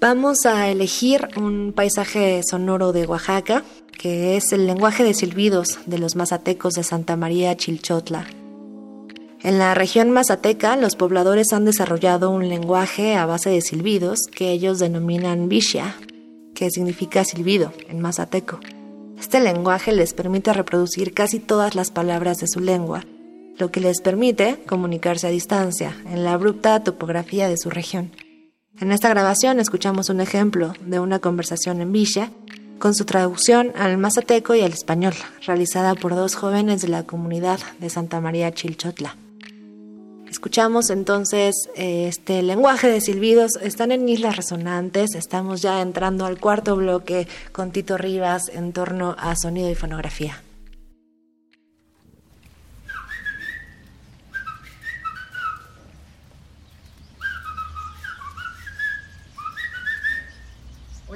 vamos 0.00 0.44
a 0.44 0.68
elegir 0.68 1.28
un 1.36 1.72
paisaje 1.72 2.40
sonoro 2.48 2.92
de 2.92 3.06
Oaxaca, 3.06 3.62
que 3.96 4.36
es 4.36 4.52
el 4.52 4.66
lenguaje 4.66 5.04
de 5.04 5.14
silbidos 5.14 5.78
de 5.86 5.98
los 5.98 6.16
mazatecos 6.16 6.74
de 6.74 6.82
Santa 6.82 7.16
María 7.16 7.56
Chilchotla. 7.56 8.26
En 9.42 9.58
la 9.58 9.74
región 9.74 10.10
mazateca, 10.10 10.76
los 10.76 10.96
pobladores 10.96 11.52
han 11.52 11.64
desarrollado 11.64 12.30
un 12.30 12.48
lenguaje 12.48 13.14
a 13.14 13.24
base 13.24 13.50
de 13.50 13.60
silbidos 13.60 14.18
que 14.34 14.50
ellos 14.50 14.80
denominan 14.80 15.48
Vishya, 15.48 15.94
que 16.56 16.70
significa 16.70 17.24
silbido 17.24 17.72
en 17.88 18.00
mazateco. 18.00 18.58
Este 19.18 19.38
lenguaje 19.38 19.92
les 19.92 20.12
permite 20.12 20.52
reproducir 20.52 21.14
casi 21.14 21.38
todas 21.38 21.76
las 21.76 21.92
palabras 21.92 22.38
de 22.38 22.48
su 22.48 22.58
lengua 22.58 23.04
lo 23.58 23.70
que 23.70 23.80
les 23.80 24.00
permite 24.00 24.60
comunicarse 24.66 25.26
a 25.26 25.30
distancia 25.30 25.96
en 26.06 26.24
la 26.24 26.32
abrupta 26.32 26.82
topografía 26.82 27.48
de 27.48 27.58
su 27.58 27.70
región. 27.70 28.12
En 28.80 28.92
esta 28.92 29.08
grabación 29.08 29.58
escuchamos 29.58 30.08
un 30.08 30.20
ejemplo 30.20 30.72
de 30.80 31.00
una 31.00 31.18
conversación 31.18 31.80
en 31.80 31.92
Villa 31.92 32.30
con 32.78 32.94
su 32.94 33.04
traducción 33.04 33.72
al 33.76 33.98
mazateco 33.98 34.54
y 34.54 34.60
al 34.60 34.72
español, 34.72 35.14
realizada 35.44 35.96
por 35.96 36.14
dos 36.14 36.36
jóvenes 36.36 36.80
de 36.82 36.88
la 36.88 37.02
comunidad 37.02 37.58
de 37.80 37.90
Santa 37.90 38.20
María 38.20 38.52
Chilchotla. 38.52 39.16
Escuchamos 40.30 40.90
entonces 40.90 41.68
eh, 41.74 42.06
este 42.06 42.42
lenguaje 42.42 42.88
de 42.88 43.00
silbidos, 43.00 43.52
están 43.62 43.90
en 43.92 44.08
Islas 44.08 44.36
Resonantes, 44.36 45.14
estamos 45.14 45.62
ya 45.62 45.80
entrando 45.80 46.26
al 46.26 46.38
cuarto 46.38 46.76
bloque 46.76 47.26
con 47.50 47.72
Tito 47.72 47.96
Rivas 47.96 48.50
en 48.54 48.72
torno 48.72 49.16
a 49.18 49.34
sonido 49.36 49.70
y 49.70 49.74
fonografía. 49.74 50.42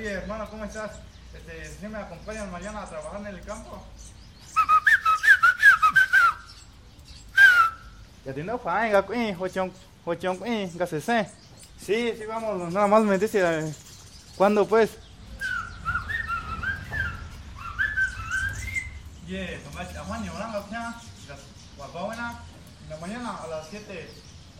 Oye, 0.02 0.14
hermano, 0.14 0.50
¿cómo 0.50 0.64
estás? 0.64 0.90
Este, 1.32 1.64
¿Sí 1.78 1.86
me 1.86 1.96
acompañan 1.96 2.50
mañana 2.50 2.82
a 2.82 2.88
trabajar 2.88 3.20
en 3.20 3.26
el 3.28 3.40
campo? 3.42 3.86
Ya 8.24 8.34
tiene 8.34 8.58
fine, 8.58 8.90
gacuín, 8.90 9.36
hochón, 9.38 9.72
hochón, 10.04 10.40
gasese. 10.74 11.30
Sí, 11.78 12.14
sí, 12.18 12.24
vamos, 12.26 12.72
nada 12.72 12.88
más 12.88 13.04
me 13.04 13.16
dice, 13.16 13.42
eh, 13.44 13.72
¿cuándo 14.36 14.66
pues? 14.66 14.90
Yeah, 19.28 19.60
tomás, 19.62 19.96
ajuan, 19.96 20.24
yo, 20.24 20.32
¿no? 20.32 22.06
buena, 22.06 22.40
en 22.82 22.90
la 22.90 22.96
mañana 22.96 23.36
a 23.36 23.46
las 23.46 23.68
7. 23.70 24.10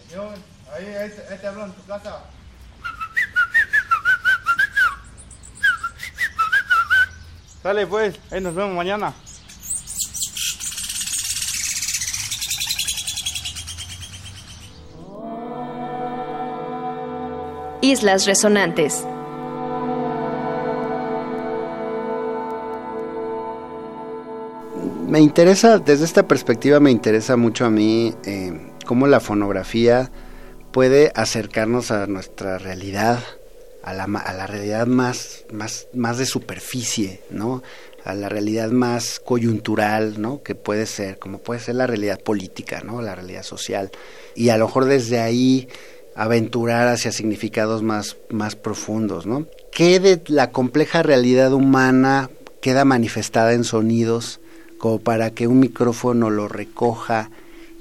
Yo, 0.09 0.31
ahí, 0.73 0.87
ahí, 0.87 1.13
ahí 1.31 1.39
te 1.39 1.47
hablo 1.49 1.65
en 1.65 1.73
tu 1.73 1.85
casa. 1.85 2.21
Dale 7.63 7.87
pues, 7.87 8.19
ahí 8.31 8.41
nos 8.41 8.55
vemos 8.55 8.75
mañana. 8.75 9.15
Islas 17.81 18.27
Resonantes. 18.27 19.05
Me 25.09 25.21
interesa, 25.21 25.79
desde 25.79 26.05
esta 26.05 26.27
perspectiva 26.27 26.81
me 26.81 26.91
interesa 26.91 27.37
mucho 27.37 27.67
a 27.67 27.71
mí 27.71 28.15
eh, 28.25 28.73
cómo 28.87 29.07
la 29.07 29.21
fonografía 29.21 30.11
puede 30.71 31.13
acercarnos 31.15 31.91
a 31.91 32.07
nuestra 32.07 32.57
realidad, 32.57 33.19
a 33.83 33.93
la, 33.93 34.05
a 34.05 34.33
la 34.33 34.47
realidad 34.47 34.87
más, 34.87 35.45
más, 35.53 35.89
más 35.93 36.19
de 36.19 36.27
superficie, 36.27 37.21
¿no? 37.31 37.63
a 38.05 38.15
la 38.15 38.29
realidad 38.29 38.71
más 38.71 39.21
coyuntural, 39.21 40.21
¿no? 40.21 40.43
Que 40.43 40.55
puede 40.55 40.87
ser, 40.87 41.19
como 41.19 41.39
puede 41.39 41.61
ser 41.61 41.77
la 41.77 41.87
realidad 41.87 42.21
política, 42.21 42.83
¿no? 42.85 43.01
La 43.01 43.15
realidad 43.15 43.43
social. 43.43 43.91
Y 44.35 44.49
a 44.49 44.57
lo 44.57 44.67
mejor 44.67 44.87
desde 44.87 45.21
ahí 45.21 45.69
aventurar 46.15 46.89
hacia 46.89 47.13
significados 47.13 47.83
más, 47.83 48.17
más 48.31 48.57
profundos, 48.57 49.27
¿no? 49.27 49.47
¿Qué 49.71 50.01
de 50.01 50.21
la 50.27 50.51
compleja 50.51 51.03
realidad 51.03 51.53
humana 51.53 52.29
queda 52.61 52.85
manifestada 52.85 53.53
en 53.55 53.65
sonidos 53.65 54.41
como 54.79 54.99
para 54.99 55.31
que 55.31 55.47
un 55.47 55.61
micrófono 55.61 56.29
lo 56.29 56.49
recoja 56.49 57.31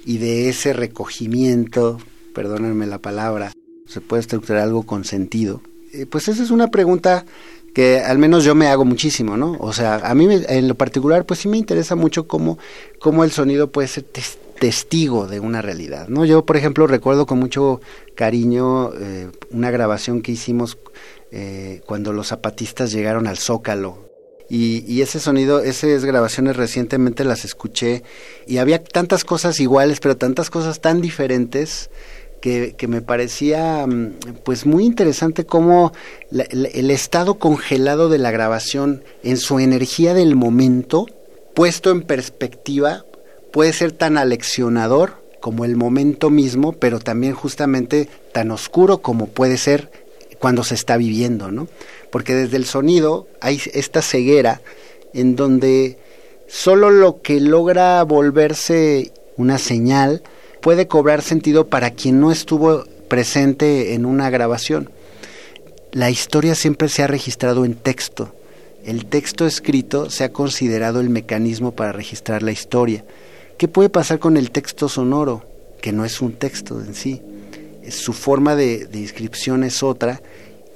y 0.06 0.20
de 0.20 0.50
ese 0.50 0.74
recogimiento, 0.74 2.00
perdónenme 2.34 2.86
la 2.86 3.00
palabra, 3.00 3.54
se 3.88 4.02
puede 4.02 4.22
estructurar 4.22 4.64
algo 4.64 4.84
con 4.84 5.04
sentido? 5.04 5.62
Eh, 5.94 6.06
pues 6.06 6.28
esa 6.28 6.44
es 6.44 6.52
una 6.52 6.70
pregunta 6.70 7.26
que 7.74 8.00
al 8.00 8.18
menos 8.18 8.44
yo 8.44 8.56
me 8.56 8.68
hago 8.68 8.86
muchísimo, 8.86 9.38
¿no? 9.38 9.58
O 9.60 9.74
sea, 9.74 9.96
a 9.96 10.14
mí 10.14 10.28
en 10.30 10.68
lo 10.68 10.76
particular, 10.76 11.26
pues 11.26 11.40
sí 11.42 11.48
me 11.48 11.58
interesa 11.58 11.96
mucho 11.96 12.28
cómo, 12.28 12.58
cómo 13.00 13.24
el 13.24 13.32
sonido 13.32 13.72
puede 13.72 13.88
ser 13.88 14.04
testigo 14.60 15.28
de 15.28 15.40
una 15.40 15.62
realidad, 15.62 16.08
¿no? 16.08 16.26
Yo, 16.26 16.46
por 16.46 16.58
ejemplo, 16.58 16.86
recuerdo 16.88 17.26
con 17.26 17.40
mucho 17.40 17.82
cariño 18.16 18.92
eh, 18.94 19.30
una 19.52 19.72
grabación 19.72 20.22
que 20.22 20.34
hicimos 20.34 20.78
eh, 21.32 21.82
cuando 21.86 22.14
los 22.14 22.28
zapatistas 22.28 22.92
llegaron 22.92 23.28
al 23.28 23.38
Zócalo. 23.38 24.10
Y, 24.50 24.84
y 24.86 25.02
ese 25.02 25.22
sonido, 25.22 25.62
esas 25.62 26.04
grabaciones 26.04 26.58
recientemente 26.58 27.24
las 27.24 27.46
escuché 27.46 28.04
y 28.46 28.58
había 28.58 28.84
tantas 28.84 29.24
cosas 29.24 29.62
iguales, 29.62 30.02
pero 30.02 30.18
tantas 30.18 30.50
cosas 30.50 30.82
tan 30.82 31.00
diferentes 31.00 31.90
que, 32.42 32.88
me 32.88 33.02
parecía 33.02 33.86
mm, 33.88 34.16
pues 34.44 34.66
muy 34.66 34.84
interesante 34.84 35.46
cómo 35.46 35.94
el 36.32 36.92
estado 36.92 37.36
congelado 37.36 38.10
de 38.10 38.18
la 38.18 38.32
grabación 38.32 39.04
en 39.24 39.38
su 39.38 39.60
energía 39.60 40.14
del 40.14 40.36
momento, 40.36 41.06
puesto 41.54 41.92
en 41.92 42.02
perspectiva, 42.02 43.06
puede 43.54 43.72
ser 43.74 43.92
tan 43.92 44.18
aleccionador 44.18 45.22
como 45.40 45.66
el 45.66 45.76
momento 45.76 46.30
mismo, 46.30 46.74
pero 46.74 47.00
también 47.00 47.34
justamente 47.34 48.10
tan 48.34 48.52
oscuro 48.52 49.00
como 49.00 49.28
puede 49.28 49.58
ser 49.58 49.90
cuando 50.40 50.64
se 50.64 50.76
está 50.76 50.98
viviendo, 50.98 51.52
¿no? 51.52 51.68
Porque 52.12 52.34
desde 52.34 52.58
el 52.58 52.66
sonido 52.66 53.28
hay 53.40 53.62
esta 53.74 54.02
ceguera 54.02 54.62
en 55.14 55.36
donde 55.36 55.98
solo 56.48 56.90
lo 56.90 57.22
que 57.22 57.40
logra 57.40 58.04
volverse 58.04 59.12
una 59.38 59.58
señal 59.58 60.24
puede 60.62 60.88
cobrar 60.88 61.22
sentido 61.22 61.68
para 61.68 61.92
quien 61.92 62.20
no 62.20 62.32
estuvo 62.32 62.86
presente 63.08 63.94
en 63.94 64.06
una 64.06 64.30
grabación. 64.30 64.90
La 65.92 66.10
historia 66.10 66.56
siempre 66.56 66.88
se 66.88 67.04
ha 67.04 67.08
registrado 67.08 67.66
en 67.66 67.76
texto. 67.76 68.34
El 68.86 69.06
texto 69.06 69.46
escrito 69.46 70.10
se 70.10 70.24
ha 70.24 70.32
considerado 70.32 71.02
el 71.02 71.10
mecanismo 71.10 71.72
para 71.72 71.92
registrar 71.92 72.42
la 72.42 72.52
historia. 72.52 73.04
¿Qué 73.58 73.68
puede 73.68 73.90
pasar 73.90 74.20
con 74.20 74.38
el 74.38 74.52
texto 74.52 74.88
sonoro? 74.88 75.46
Que 75.82 75.92
no 75.92 76.06
es 76.06 76.22
un 76.22 76.34
texto 76.34 76.80
en 76.80 76.96
sí. 76.96 77.22
Su 77.90 78.14
forma 78.14 78.56
de, 78.56 78.88
inscripción 78.94 79.64
es 79.64 79.84
otra 79.84 80.22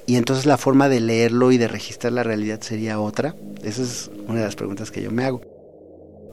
y 0.06 0.16
entonces 0.16 0.46
la 0.46 0.58
forma 0.58 0.88
de 0.88 1.00
leerlo 1.00 1.50
y 1.50 1.58
de 1.58 1.68
registrar 1.68 2.12
la 2.12 2.22
realidad 2.22 2.60
sería 2.60 3.00
otra. 3.00 3.34
Esa 3.64 3.82
es 3.82 4.10
una 4.28 4.40
de 4.40 4.44
las 4.44 4.56
preguntas 4.56 4.90
que 4.90 5.02
yo 5.02 5.10
me 5.10 5.24
hago. 5.24 5.40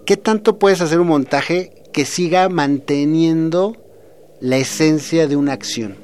¿Qué 0.06 0.18
tanto 0.18 0.60
puedes 0.60 0.82
hacer 0.82 1.00
un 1.00 1.08
montaje 1.08 1.83
que 1.94 2.06
siga 2.06 2.50
manteniendo 2.50 3.78
la 4.42 4.58
esencia 4.58 5.28
de 5.28 5.38
una 5.38 5.54
acción, 5.54 5.96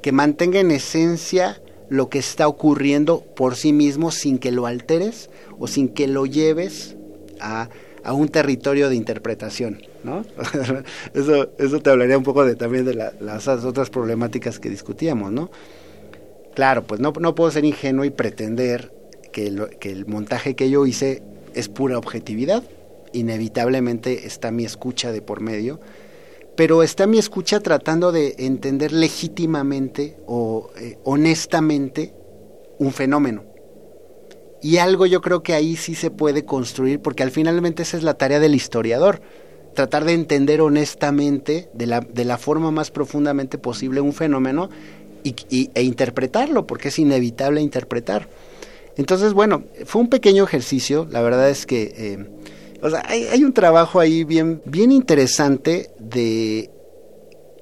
que 0.00 0.12
mantenga 0.12 0.60
en 0.60 0.70
esencia 0.70 1.60
lo 1.90 2.08
que 2.08 2.18
está 2.18 2.48
ocurriendo 2.48 3.20
por 3.20 3.56
sí 3.56 3.72
mismo 3.72 4.10
sin 4.10 4.38
que 4.38 4.52
lo 4.52 4.66
alteres 4.66 5.28
o 5.58 5.66
sin 5.66 5.88
que 5.88 6.06
lo 6.06 6.24
lleves 6.24 6.96
a, 7.40 7.68
un 8.10 8.28
territorio 8.28 8.88
de 8.88 8.96
interpretación, 8.96 9.82
¿no? 10.02 10.24
eso, 11.14 11.50
eso 11.58 11.80
te 11.80 11.90
hablaría 11.90 12.16
un 12.16 12.24
poco 12.24 12.42
de 12.42 12.54
también 12.56 12.86
de 12.86 12.94
las 12.94 13.48
otras 13.48 13.90
problemáticas 13.90 14.58
que 14.58 14.70
discutíamos, 14.70 15.30
¿no? 15.30 15.50
Claro, 16.54 16.86
pues 16.86 17.00
no, 17.00 17.12
no 17.20 17.34
puedo 17.34 17.50
ser 17.50 17.66
ingenuo 17.66 18.06
y 18.06 18.10
pretender 18.10 18.92
que, 19.30 19.54
que 19.78 19.90
el 19.90 20.06
montaje 20.06 20.56
que 20.56 20.70
yo 20.70 20.86
hice 20.86 21.22
es 21.54 21.68
pura 21.68 21.98
objetividad, 21.98 22.62
inevitablemente 23.12 24.26
está 24.26 24.50
mi 24.50 24.64
escucha 24.64 25.12
de 25.12 25.22
por 25.22 25.40
medio, 25.40 25.80
pero 26.56 26.82
está 26.82 27.06
mi 27.06 27.18
escucha 27.18 27.60
tratando 27.60 28.10
de 28.10 28.34
entender 28.38 28.92
legítimamente 28.92 30.16
o 30.26 30.70
eh, 30.76 30.98
honestamente 31.04 32.14
un 32.78 32.92
fenómeno. 32.92 33.44
Y 34.60 34.78
algo 34.78 35.06
yo 35.06 35.20
creo 35.20 35.44
que 35.44 35.54
ahí 35.54 35.76
sí 35.76 35.94
se 35.94 36.10
puede 36.10 36.44
construir, 36.44 37.00
porque 37.00 37.22
al 37.22 37.30
finalmente 37.30 37.84
esa 37.84 37.96
es 37.96 38.02
la 38.02 38.14
tarea 38.14 38.40
del 38.40 38.56
historiador, 38.56 39.20
tratar 39.74 40.04
de 40.04 40.14
entender 40.14 40.60
honestamente, 40.60 41.68
de 41.74 41.86
la, 41.86 42.00
de 42.00 42.24
la 42.24 42.38
forma 42.38 42.72
más 42.72 42.90
profundamente 42.90 43.58
posible, 43.58 44.00
un 44.00 44.12
fenómeno 44.12 44.68
y, 45.22 45.70
e 45.74 45.82
interpretarlo, 45.82 46.66
porque 46.66 46.88
es 46.88 46.98
inevitable 46.98 47.60
interpretar. 47.60 48.28
Entonces, 48.96 49.32
bueno, 49.32 49.62
fue 49.84 50.02
un 50.02 50.08
pequeño 50.08 50.42
ejercicio, 50.42 51.06
la 51.08 51.22
verdad 51.22 51.50
es 51.50 51.66
que... 51.66 51.94
Eh, 51.96 52.26
o 52.80 52.90
sea, 52.90 53.02
hay, 53.06 53.42
un 53.42 53.52
trabajo 53.52 54.00
ahí 54.00 54.24
bien, 54.24 54.62
bien 54.64 54.92
interesante 54.92 55.90
de 55.98 56.70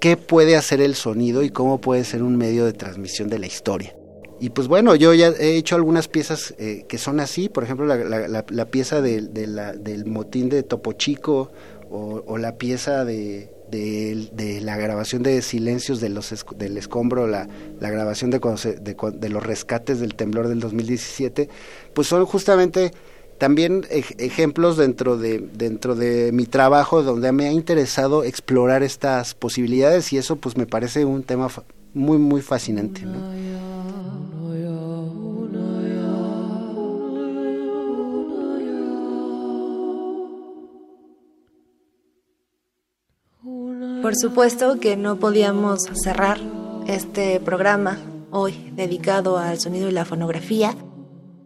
qué 0.01 0.17
puede 0.17 0.57
hacer 0.57 0.81
el 0.81 0.95
sonido 0.95 1.43
y 1.43 1.51
cómo 1.51 1.81
puede 1.81 2.05
ser 2.05 2.23
un 2.23 2.37
medio 2.37 2.67
de 2.67 2.73
transmisión 2.73 3.29
de 3.29 3.39
la 3.39 3.47
historia. 3.47 3.97
Y 4.39 4.51
pues 4.51 4.69
bueno, 4.69 4.95
yo 4.95 5.15
ya 5.15 5.29
he 5.29 5.57
hecho 5.57 5.77
algunas 5.77 6.09
piezas 6.09 6.55
eh, 6.59 6.85
que 6.89 6.99
son 6.99 7.21
así, 7.21 7.49
por 7.49 7.65
ejemplo 7.65 7.87
la, 7.87 8.67
pieza 8.67 9.01
de, 9.01 9.23
del 9.23 10.05
motín 10.05 10.51
de 10.51 10.63
Topo 10.63 10.93
Chico 10.93 11.51
o, 11.91 12.37
la 12.37 12.59
pieza 12.59 13.07
de, 13.07 13.51
de, 13.71 14.61
la 14.61 14.77
grabación 14.77 15.23
de 15.23 15.41
silencios 15.41 16.01
del 16.01 16.77
escombro, 16.77 17.27
la, 17.27 17.49
la 17.81 17.91
grabación 17.91 18.31
de, 18.31 18.39
de, 18.39 19.29
los 19.31 19.43
rescates 19.43 20.01
del 20.01 20.15
temblor 20.15 20.49
del 20.49 20.61
2017, 20.61 21.49
pues 21.95 22.07
son 22.07 22.27
justamente 22.27 22.93
también 23.39 23.87
ejemplos 23.91 24.77
dentro 24.77 25.17
de, 25.17 25.39
dentro 25.39 25.95
de 25.95 26.33
mi 26.33 26.47
trabajo 26.47 27.03
donde 27.03 27.33
me 27.33 27.47
ha 27.47 27.53
interesado 27.53 28.25
explorar 28.25 28.83
estas 28.83 29.35
posibilidades 29.35 30.13
y 30.13 30.19
eso 30.19 30.37
pues 30.37 30.57
me 30.57 30.67
parece 30.67 31.05
un 31.05 31.23
tema 31.23 31.49
muy 31.95 32.19
muy 32.19 32.43
fascinante. 32.43 33.03
Por 44.03 44.15
supuesto 44.15 44.79
que 44.79 44.97
no 44.97 45.17
podíamos 45.17 45.83
cerrar 45.95 46.39
este 46.87 47.41
programa 47.41 47.99
hoy 48.31 48.71
dedicado 48.77 49.37
al 49.37 49.59
sonido 49.59 49.89
y 49.89 49.93
la 49.93 50.05
fonografía 50.05 50.77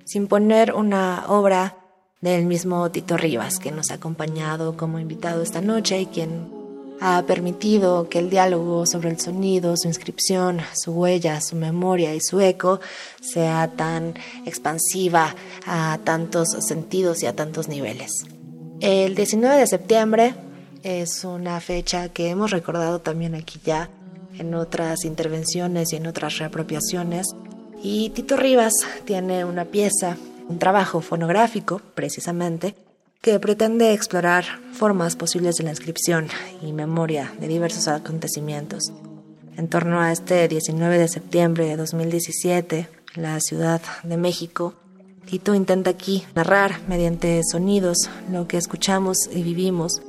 sin 0.05 0.26
poner 0.26 0.74
una 0.74 1.24
obra 1.28 1.80
del 2.21 2.45
mismo 2.45 2.91
Tito 2.91 3.16
Rivas, 3.16 3.59
que 3.59 3.73
nos 3.73 3.91
ha 3.91 3.95
acompañado 3.95 4.77
como 4.77 4.99
invitado 4.99 5.43
esta 5.43 5.61
noche 5.61 6.01
y 6.01 6.07
quien 6.07 6.61
ha 7.01 7.23
permitido 7.23 8.11
que 8.11 8.18
el 8.18 8.29
diálogo 8.29 8.85
sobre 8.85 9.09
el 9.09 9.18
sonido, 9.18 9.75
su 9.77 9.89
inscripción, 9.89 10.61
su 10.75 10.93
huella, 10.93 11.41
su 11.41 11.57
memoria 11.57 12.14
y 12.14 12.21
su 12.21 12.41
eco 12.41 12.81
sea 13.23 13.68
tan 13.75 14.14
expansiva 14.45 15.35
a 15.66 15.99
tantos 16.05 16.49
sentidos 16.61 17.23
y 17.23 17.27
a 17.27 17.35
tantos 17.35 17.68
niveles. 17.68 18.27
El 18.81 19.14
19 19.14 19.57
de 19.57 19.66
septiembre 19.66 20.35
es 20.83 21.25
una 21.25 21.59
fecha 21.61 22.11
que 22.11 22.29
hemos 22.29 22.51
recordado 22.51 23.01
también 23.01 23.35
aquí 23.35 23.59
ya 23.64 23.89
en 24.39 24.55
otras 24.55 25.07
intervenciones 25.07 25.93
y 25.93 25.97
en 25.97 26.07
otras 26.07 26.37
reapropiaciones. 26.37 27.27
Y 27.83 28.11
Tito 28.11 28.37
Rivas 28.37 28.75
tiene 29.07 29.47
una 29.47 29.64
pieza 29.64 30.18
un 30.51 30.59
trabajo 30.59 31.01
fonográfico, 31.01 31.80
precisamente, 31.94 32.74
que 33.22 33.38
pretende 33.38 33.92
explorar 33.92 34.44
formas 34.72 35.14
posibles 35.14 35.55
de 35.55 35.64
la 35.64 35.70
inscripción 35.70 36.26
y 36.61 36.72
memoria 36.72 37.32
de 37.38 37.46
diversos 37.46 37.86
acontecimientos. 37.86 38.92
En 39.57 39.68
torno 39.68 40.01
a 40.01 40.11
este 40.11 40.48
19 40.48 40.98
de 40.98 41.07
septiembre 41.07 41.66
de 41.66 41.76
2017, 41.76 42.88
la 43.14 43.38
Ciudad 43.38 43.80
de 44.03 44.16
México, 44.16 44.74
Tito 45.24 45.55
intenta 45.55 45.90
aquí 45.90 46.24
narrar 46.34 46.80
mediante 46.88 47.40
sonidos 47.44 48.11
lo 48.32 48.48
que 48.48 48.57
escuchamos 48.57 49.18
y 49.32 49.44
vivimos 49.44 50.03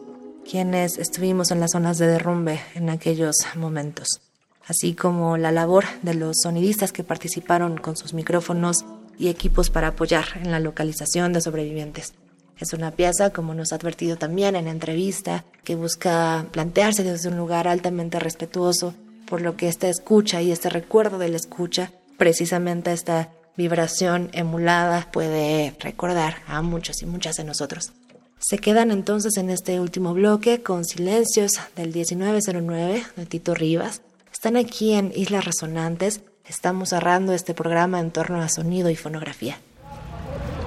quienes 0.49 0.97
estuvimos 0.97 1.51
en 1.51 1.59
las 1.59 1.73
zonas 1.73 1.99
de 1.99 2.07
derrumbe 2.07 2.61
en 2.73 2.89
aquellos 2.89 3.35
momentos, 3.55 4.21
así 4.65 4.95
como 4.95 5.37
la 5.37 5.51
labor 5.51 5.85
de 6.01 6.15
los 6.15 6.37
sonidistas 6.41 6.91
que 6.91 7.03
participaron 7.03 7.77
con 7.77 7.95
sus 7.95 8.15
micrófonos 8.15 8.85
y 9.21 9.29
equipos 9.29 9.69
para 9.69 9.89
apoyar 9.89 10.25
en 10.41 10.49
la 10.49 10.59
localización 10.59 11.31
de 11.31 11.41
sobrevivientes. 11.41 12.13
Es 12.59 12.73
una 12.73 12.89
pieza, 12.89 13.29
como 13.29 13.53
nos 13.53 13.71
ha 13.71 13.75
advertido 13.75 14.17
también 14.17 14.55
en 14.55 14.67
entrevista, 14.67 15.45
que 15.63 15.75
busca 15.75 16.47
plantearse 16.51 17.03
desde 17.03 17.29
un 17.29 17.37
lugar 17.37 17.67
altamente 17.67 18.19
respetuoso, 18.19 18.95
por 19.27 19.41
lo 19.41 19.55
que 19.57 19.67
esta 19.67 19.89
escucha 19.89 20.41
y 20.41 20.51
este 20.51 20.69
recuerdo 20.69 21.19
de 21.19 21.29
la 21.29 21.37
escucha, 21.37 21.91
precisamente 22.17 22.91
esta 22.91 23.29
vibración 23.55 24.31
emulada, 24.33 25.07
puede 25.11 25.75
recordar 25.79 26.37
a 26.47 26.63
muchos 26.63 27.03
y 27.03 27.05
muchas 27.05 27.35
de 27.35 27.43
nosotros. 27.43 27.91
Se 28.39 28.57
quedan 28.57 28.89
entonces 28.89 29.37
en 29.37 29.51
este 29.51 29.79
último 29.79 30.15
bloque 30.15 30.63
con 30.63 30.83
Silencios 30.83 31.51
del 31.75 31.93
1909 31.93 33.03
de 33.15 33.25
Tito 33.27 33.53
Rivas. 33.53 34.01
Están 34.33 34.57
aquí 34.57 34.93
en 34.93 35.13
Islas 35.15 35.45
Resonantes 35.45 36.21
Estamos 36.51 36.89
cerrando 36.89 37.31
este 37.31 37.53
programa 37.53 38.01
en 38.01 38.11
torno 38.11 38.41
a 38.41 38.49
sonido 38.49 38.89
y 38.89 38.97
fonografía. 38.97 39.55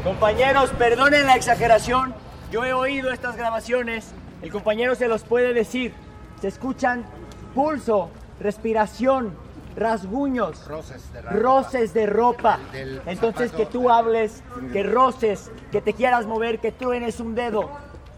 Compañeros, 0.02 0.70
perdonen 0.78 1.26
la 1.26 1.36
exageración. 1.36 2.14
Yo 2.50 2.64
he 2.64 2.72
oído 2.72 3.12
estas 3.12 3.36
grabaciones. 3.36 4.06
El 4.40 4.50
compañero 4.50 4.94
se 4.94 5.08
los 5.08 5.24
puede 5.24 5.52
decir. 5.52 5.92
Se 6.40 6.48
escuchan 6.48 7.04
pulso, 7.54 8.08
respiración, 8.40 9.36
rasguños, 9.76 10.66
roces 11.30 11.92
de 11.92 12.06
ropa. 12.06 12.60
Entonces 13.04 13.52
que 13.52 13.66
tú 13.66 13.90
hables, 13.90 14.42
que 14.72 14.84
roces, 14.84 15.50
que 15.70 15.82
te 15.82 15.92
quieras 15.92 16.24
mover, 16.24 16.60
que 16.60 16.72
tú 16.72 16.94
eres 16.94 17.20
un 17.20 17.34
dedo. 17.34 17.68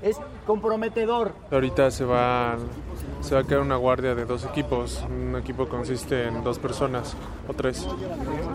Es 0.03 0.19
comprometedor. 0.47 1.33
Ahorita 1.51 1.91
se 1.91 2.05
va 2.05 2.57
se 3.21 3.35
va 3.35 3.41
a 3.41 3.45
quedar 3.45 3.61
una 3.61 3.77
guardia 3.77 4.15
de 4.15 4.25
dos 4.25 4.45
equipos. 4.45 5.03
Un 5.09 5.37
equipo 5.37 5.69
consiste 5.69 6.29
en 6.29 6.45
dos 6.45 6.59
personas 6.59 7.17
o 7.49 7.55
tres. 7.55 7.87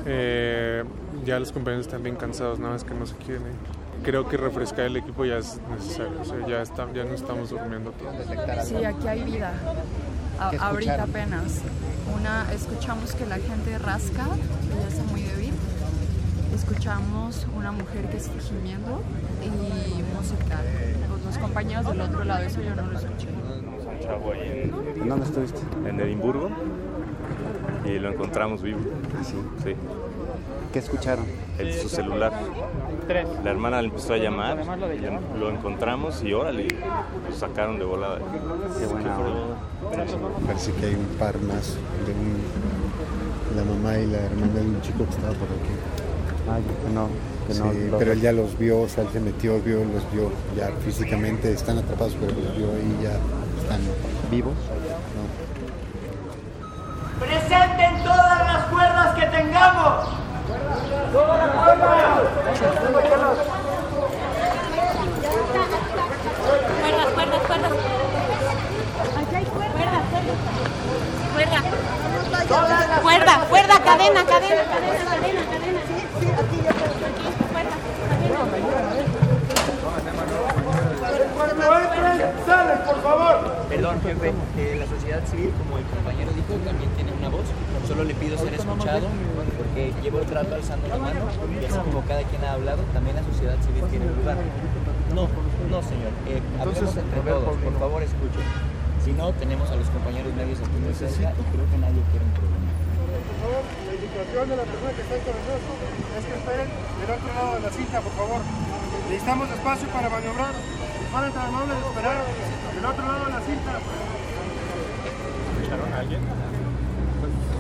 Eh, 0.06 0.84
ya 1.26 1.40
los 1.40 1.52
compañeros 1.52 1.88
están 1.88 2.04
bien 2.04 2.16
cansados, 2.16 2.60
nada 2.60 2.74
más 2.74 2.84
que 2.84 2.94
no 2.94 3.06
se 3.06 3.16
quieren 3.18 3.44
Creo 4.04 4.28
que 4.28 4.38
refrescar 4.38 4.86
el 4.86 4.98
equipo 4.98 5.26
ya 5.26 5.38
es 5.38 5.60
necesario, 5.70 6.48
ya, 6.48 6.62
está, 6.62 6.92
ya 6.92 7.04
no 7.04 7.14
estamos 7.14 7.52
durmiendo 7.52 7.92
todos. 7.92 8.66
Sí, 8.66 8.84
aquí 8.84 9.08
hay 9.08 9.24
vida. 9.24 9.54
ahorita 10.60 11.04
apenas. 11.04 11.62
Una, 12.18 12.52
escuchamos 12.52 13.14
que 13.14 13.26
la 13.26 13.38
gente 13.38 13.78
rasca, 13.78 14.26
que 14.26 14.82
ya 14.82 14.88
está 14.88 15.04
muy 15.04 15.22
débil. 15.22 15.54
Escuchamos 16.56 17.46
una 17.56 17.72
mujer 17.72 18.10
que 18.10 18.18
está 18.18 18.40
gimiendo 18.40 19.02
y 19.44 20.16
música. 20.16 20.60
Los 21.32 21.40
compañeros 21.40 21.86
del 21.86 22.02
otro 22.02 22.26
lado, 22.26 22.44
eso 22.44 22.62
yo 22.62 22.76
no 22.76 22.88
lo 22.88 23.00
escuché 23.00 23.28
en, 25.00 25.08
dónde 25.08 25.26
estuviste? 25.26 25.62
En 25.88 25.98
Edimburgo 26.02 26.50
y 27.86 28.00
lo 28.00 28.12
encontramos 28.12 28.62
vivo. 28.62 28.80
¿Ah, 29.18 29.24
sí? 29.24 29.36
Sí. 29.64 29.76
¿Qué 30.74 30.80
escucharon? 30.80 31.26
El, 31.58 31.74
su 31.74 31.88
celular. 31.88 32.34
La 33.46 33.52
hermana 33.52 33.82
le 33.82 33.88
empezó 33.88 34.14
a 34.14 34.18
llamar, 34.18 34.58
lo 35.40 35.50
encontramos 35.50 36.22
y 36.22 36.34
órale, 36.34 36.68
lo 37.30 37.34
sacaron 37.34 37.80
de 37.80 37.86
volada. 37.86 38.20
Qué 38.78 38.86
buena 38.88 39.18
Parece 40.46 40.74
que 40.74 40.86
hay 40.86 40.96
un 40.96 41.18
par 41.18 41.40
más 41.40 41.78
de 42.06 43.56
la 43.56 43.64
mamá 43.64 43.98
y 44.00 44.08
la 44.08 44.20
hermana 44.20 44.54
de 44.54 44.62
un 44.62 44.82
chico 44.82 45.06
que 45.06 45.12
estaba 45.12 45.34
por 45.34 45.48
aquí. 45.48 46.66
Que 46.86 46.94
no. 46.94 47.31
Que 47.52 47.60
no 47.60 47.72
sí, 47.72 47.92
pero 48.00 48.12
él 48.14 48.22
ya 48.22 48.32
los 48.32 48.58
vio, 48.58 48.82
o 48.82 48.88
sea, 48.88 49.04
él 49.04 49.10
se 49.12 49.20
metió, 49.20 49.60
vio, 49.62 49.80
los 49.84 50.10
vio 50.12 50.32
ya 50.56 50.72
físicamente, 50.86 51.52
están 51.52 51.78
atrapados, 51.80 52.16
pero 52.20 52.32
los 52.32 52.56
vio 52.56 52.68
y 52.78 53.04
ya 53.04 53.12
vivos. 54.30 54.54
Presenten 57.20 58.04
todas 58.04 58.40
las 58.40 58.66
cuerdas 58.66 59.16
que 59.16 59.26
tengamos. 59.28 60.10
Todas 61.12 61.38
las 61.38 61.52
cuerdas. 61.56 62.22
Cuerdas, 66.82 67.10
cuerdas, 67.14 67.42
cuerdas. 67.48 67.72
Aquí 69.20 69.36
hay 69.36 69.46
cuerdas, 69.46 70.04
cuerdas. 70.10 70.38
Cuerda. 71.34 71.62
Cuerda, 73.02 73.36
cuerda, 73.50 73.80
cadena, 73.84 74.26
cadena, 74.26 74.64
cadena, 74.66 75.04
cadena, 75.06 75.42
cadena. 75.46 75.82
Sí, 75.88 75.96
sí, 76.20 76.28
aquí 76.32 76.58
ya 76.64 76.72
está. 76.72 76.86
Aquí, 81.08 81.24
cuerda, 81.34 81.51
salen, 82.46 82.80
por 82.86 83.02
favor. 83.02 83.36
Perdón, 83.70 84.02
jefe, 84.02 84.34
la 84.76 84.88
sociedad 84.88 85.22
civil, 85.26 85.52
como 85.58 85.78
el 85.78 85.86
compañero 85.86 86.32
dijo, 86.34 86.54
también 86.66 86.90
tiene 86.92 87.12
una 87.14 87.30
voz. 87.30 87.46
Solo 87.88 88.04
le 88.04 88.14
pido 88.16 88.38
ser 88.38 88.54
escuchado 88.54 89.08
porque 89.58 89.94
llevo 90.02 90.20
el 90.20 90.26
trato 90.26 90.56
alzando 90.56 90.88
la 90.88 90.98
mano 90.98 91.20
y 91.60 91.66
así 91.66 91.78
como 91.80 92.02
cada 92.06 92.24
quien 92.24 92.44
ha 92.44 92.54
hablado, 92.54 92.84
también 92.94 93.16
la 93.16 93.24
sociedad 93.24 93.56
civil 93.66 93.84
tiene 93.90 94.06
un 94.06 94.16
lugar. 94.18 94.38
No, 95.14 95.28
no 95.70 95.82
señor. 95.84 96.12
Eh, 96.28 96.42
hablemos 96.60 96.96
entre 96.96 97.20
todos, 97.22 97.58
por 97.58 97.80
favor 97.80 98.04
escuchen. 98.04 98.46
Si 99.04 99.12
no, 99.14 99.34
tenemos 99.34 99.70
a 99.72 99.76
los 99.76 99.90
compañeros 99.90 100.34
medios 100.36 100.60
aquí 100.60 100.78
muy 100.78 100.94
cerca 100.94 101.34
y 101.34 101.44
creo 101.52 101.66
que 101.68 101.78
nadie 101.82 102.02
quiere 102.14 102.26
un 102.26 102.36
problema. 102.38 102.70
Por 103.12 103.38
favor, 103.42 103.64
la 103.66 103.94
indicación 103.98 104.44
de 104.50 104.56
la 104.56 104.64
persona 104.64 104.92
que 104.94 105.02
está 105.02 105.14
ahí 105.16 105.24
con 105.26 105.34
nosotros 105.36 105.74
es 106.16 106.24
que 106.26 106.34
esperen 106.38 106.70
del 106.70 107.12
otro 107.12 107.30
lado 107.34 107.52
de 107.58 107.62
la 107.66 107.72
cinta, 107.74 107.98
por 108.00 108.14
favor. 108.14 108.42
Necesitamos 109.10 109.50
espacio 109.50 109.88
para 109.90 110.08
maniobrar. 110.08 110.54
Van 111.12 111.32
tan 111.34 111.46
amables 111.48 111.76
de 111.78 111.88
esperar 111.90 112.18
del 112.76 112.86
otro 112.86 113.06
lado 113.06 113.26
de 113.26 113.32
la 113.32 113.42
cinta. 113.42 113.72
¿Escucharon 115.60 115.94
a 115.94 115.98
alguien? 116.00 116.22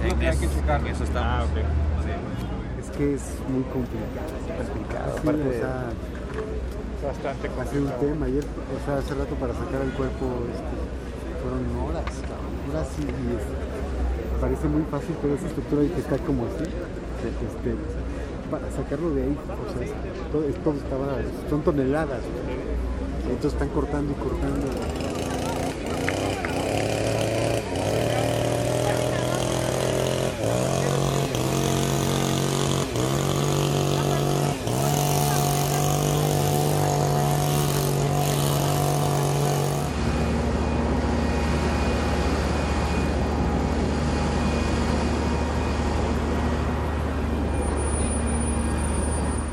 Sí, 0.02 0.26
hay 0.26 0.38
que 0.38 0.48
checar. 0.56 0.88
Eso 0.88 1.04
está. 1.04 1.40
Ah, 1.40 1.44
ok. 1.44 1.58
Es 2.82 2.90
que 2.98 3.14
es 3.16 3.22
muy 3.50 3.64
complicado. 3.64 4.28
complicado, 4.58 5.12
Sí, 5.14 5.20
aparte 5.22 5.50
o 5.50 5.54
sea, 5.54 5.92
Bastante 7.02 7.48
hacer 7.50 7.80
un 7.82 7.88
complicado. 7.90 8.14
tema. 8.14 8.26
Ayer, 8.28 8.46
o 8.46 8.80
sea, 8.86 8.98
hace 8.98 9.14
rato 9.16 9.36
para 9.36 9.54
sacar 9.54 9.82
el 9.82 9.92
cuerpo 10.00 10.26
este, 10.54 10.74
fueron 11.42 11.64
horas, 11.82 12.06
cabrón, 12.24 12.54
horas 12.72 12.88
y, 13.00 13.04
y 13.04 13.26
es- 13.36 14.40
parece 14.42 14.68
muy 14.68 14.84
fácil, 14.90 15.14
pero 15.22 15.34
esa 15.36 15.48
estructura 15.48 15.82
que 15.82 16.00
está 16.02 16.18
como 16.26 16.46
así, 16.46 16.66
este, 16.66 17.70
para 18.50 18.66
sacarlo 18.72 19.10
de 19.14 19.22
ahí, 19.24 19.36
o 19.38 19.70
sea, 19.74 19.82
es- 19.86 19.94
todo, 20.32 20.44
es- 20.46 20.58
todo 20.64 20.74
estaba, 20.78 21.06
son 21.50 21.62
toneladas. 21.62 22.22
Entonces 23.32 23.54
están 23.54 23.70
cortando 23.70 24.12
y 24.12 24.16
cortando. 24.16 24.68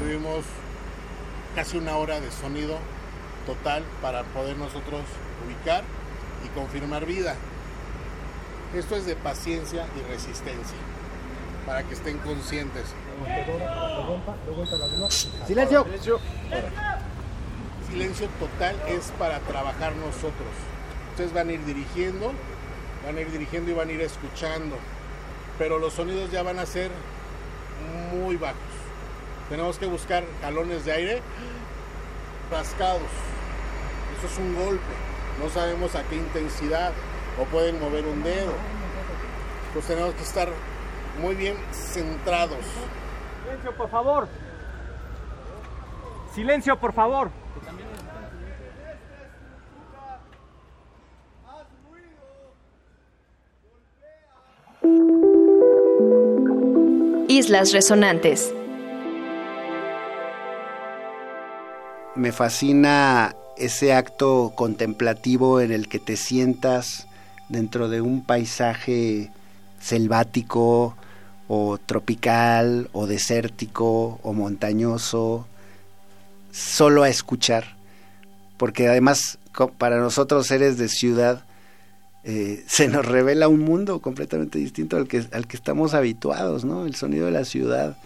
Tuvimos 0.01 0.45
casi 1.55 1.79
una 1.79 1.97
hora 1.97 2.21
de 2.21 2.31
sonido 2.33 2.77
total 3.49 3.83
para 4.03 4.25
poder 4.25 4.59
nosotros 4.59 5.01
ubicar 5.47 5.83
y 6.45 6.49
confirmar 6.51 7.07
vida. 7.07 7.35
Esto 8.75 8.97
es 8.97 9.07
de 9.07 9.17
paciencia 9.17 9.87
y 9.97 10.13
resistencia, 10.13 10.77
para 11.65 11.83
que 11.83 11.95
estén 11.95 12.19
conscientes. 12.19 12.85
Silencio. 15.47 15.87
Silencio 17.91 18.29
total 18.39 18.77
es 18.87 19.11
para 19.19 19.39
trabajar 19.41 19.97
nosotros. 19.97 20.53
Ustedes 21.13 21.33
van 21.33 21.49
a 21.49 21.53
ir 21.53 21.65
dirigiendo, 21.65 22.33
van 23.07 23.17
a 23.17 23.21
ir 23.23 23.31
dirigiendo 23.31 23.71
y 23.71 23.75
van 23.75 23.89
a 23.89 23.93
ir 23.93 24.03
escuchando, 24.03 24.77
pero 25.59 25.79
los 25.79 25.95
sonidos 25.95 26.31
ya 26.31 26.43
van 26.43 26.59
a 26.59 26.67
ser 26.67 26.91
muy 28.13 28.37
bajos. 28.37 28.59
Tenemos 29.49 29.79
que 29.79 29.87
buscar 29.87 30.25
jalones 30.43 30.85
de 30.85 30.93
aire 30.93 31.23
rascados. 32.51 33.28
Eso 34.19 34.27
es 34.27 34.39
un 34.39 34.55
golpe. 34.55 34.83
No 35.43 35.49
sabemos 35.49 35.95
a 35.95 36.03
qué 36.05 36.17
intensidad 36.17 36.93
o 37.41 37.45
pueden 37.45 37.79
mover 37.81 38.05
un 38.07 38.23
dedo. 38.23 38.53
Pues 39.73 39.87
tenemos 39.87 40.15
que 40.15 40.23
estar 40.23 40.49
muy 41.21 41.35
bien 41.35 41.57
centrados. 41.73 42.59
Silencio, 43.45 43.77
por 43.77 43.91
favor. 43.91 44.29
Silencio, 46.35 46.79
por 46.79 46.93
favor. 46.93 47.31
Islas 57.29 57.73
Resonantes. 57.73 58.53
me 62.19 62.33
fascina 62.33 63.33
ese 63.59 63.93
acto 63.93 64.53
contemplativo 64.55 65.61
en 65.61 65.73
el 65.73 65.89
que 65.89 65.99
te 65.99 66.17
sientas 66.17 67.07
dentro 67.49 67.89
de 67.89 68.01
un 68.01 68.25
paisaje 68.25 69.31
selvático 69.81 70.97
o 71.49 71.79
tropical 71.79 72.91
o 72.93 73.07
desértico 73.07 74.21
o 74.23 74.33
montañoso, 74.33 75.47
solo 76.53 77.03
a 77.03 77.09
escuchar, 77.09 77.77
porque 78.57 78.89
además 78.89 79.39
para 79.79 79.99
nosotros 79.99 80.47
seres 80.47 80.79
de 80.79 80.89
ciudad 80.89 81.45
eh, 82.25 82.65
se 82.69 82.89
nos 82.89 83.07
revela 83.07 83.49
un 83.49 83.61
mundo 83.61 84.01
completamente 84.01 84.59
distinto 84.59 84.97
al 84.97 85.09
que, 85.09 85.25
al 85.33 85.47
que 85.47 85.57
estamos 85.57 85.95
habituados, 85.95 86.65
¿no? 86.65 86.87
El 86.87 86.95
sonido 86.95 87.27
de 87.27 87.33
la 87.33 87.45
ciudad 87.45 87.97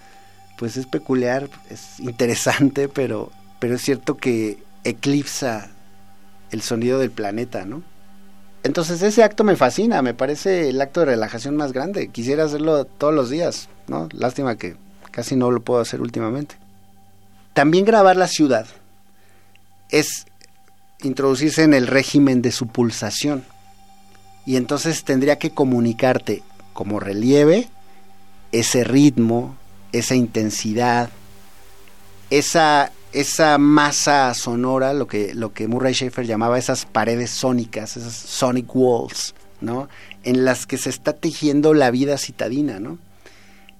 pues 0.59 0.76
es 0.76 0.86
peculiar, 0.86 1.48
es 1.70 1.98
interesante, 1.98 2.88
pero, 2.88 3.32
pero 3.59 3.74
es 3.74 3.82
cierto 3.82 4.16
que 4.16 4.62
eclipsa 4.84 5.70
el 6.50 6.62
sonido 6.62 6.98
del 6.98 7.10
planeta, 7.10 7.64
¿no? 7.64 7.82
Entonces 8.62 9.02
ese 9.02 9.24
acto 9.24 9.42
me 9.42 9.56
fascina, 9.56 10.02
me 10.02 10.14
parece 10.14 10.68
el 10.68 10.80
acto 10.80 11.00
de 11.00 11.06
relajación 11.06 11.56
más 11.56 11.72
grande. 11.72 12.08
Quisiera 12.08 12.44
hacerlo 12.44 12.84
todos 12.84 13.12
los 13.12 13.28
días, 13.28 13.68
¿no? 13.88 14.08
Lástima 14.12 14.56
que 14.56 14.76
casi 15.10 15.34
no 15.34 15.50
lo 15.50 15.60
puedo 15.62 15.80
hacer 15.80 16.00
últimamente. 16.00 16.56
También 17.54 17.84
grabar 17.84 18.16
la 18.16 18.28
ciudad 18.28 18.66
es 19.90 20.26
introducirse 21.02 21.64
en 21.64 21.74
el 21.74 21.86
régimen 21.86 22.40
de 22.40 22.52
su 22.52 22.68
pulsación. 22.68 23.44
Y 24.46 24.56
entonces 24.56 25.04
tendría 25.04 25.38
que 25.38 25.50
comunicarte 25.50 26.42
como 26.72 27.00
relieve 27.00 27.68
ese 28.52 28.84
ritmo, 28.84 29.56
esa 29.92 30.14
intensidad, 30.14 31.10
esa, 32.30 32.92
esa 33.12 33.58
masa 33.58 34.32
sonora, 34.34 34.94
lo 34.94 35.06
que, 35.06 35.34
lo 35.34 35.52
que 35.52 35.68
Murray 35.68 35.94
Schafer 35.94 36.26
llamaba 36.26 36.58
esas 36.58 36.86
paredes 36.86 37.30
sónicas, 37.30 37.96
esas 37.96 38.14
sonic 38.14 38.74
walls, 38.74 39.34
¿no? 39.60 39.88
En 40.24 40.44
las 40.44 40.66
que 40.66 40.78
se 40.78 40.90
está 40.90 41.12
tejiendo 41.12 41.74
la 41.74 41.90
vida 41.90 42.16
citadina, 42.18 42.80
¿no? 42.80 42.98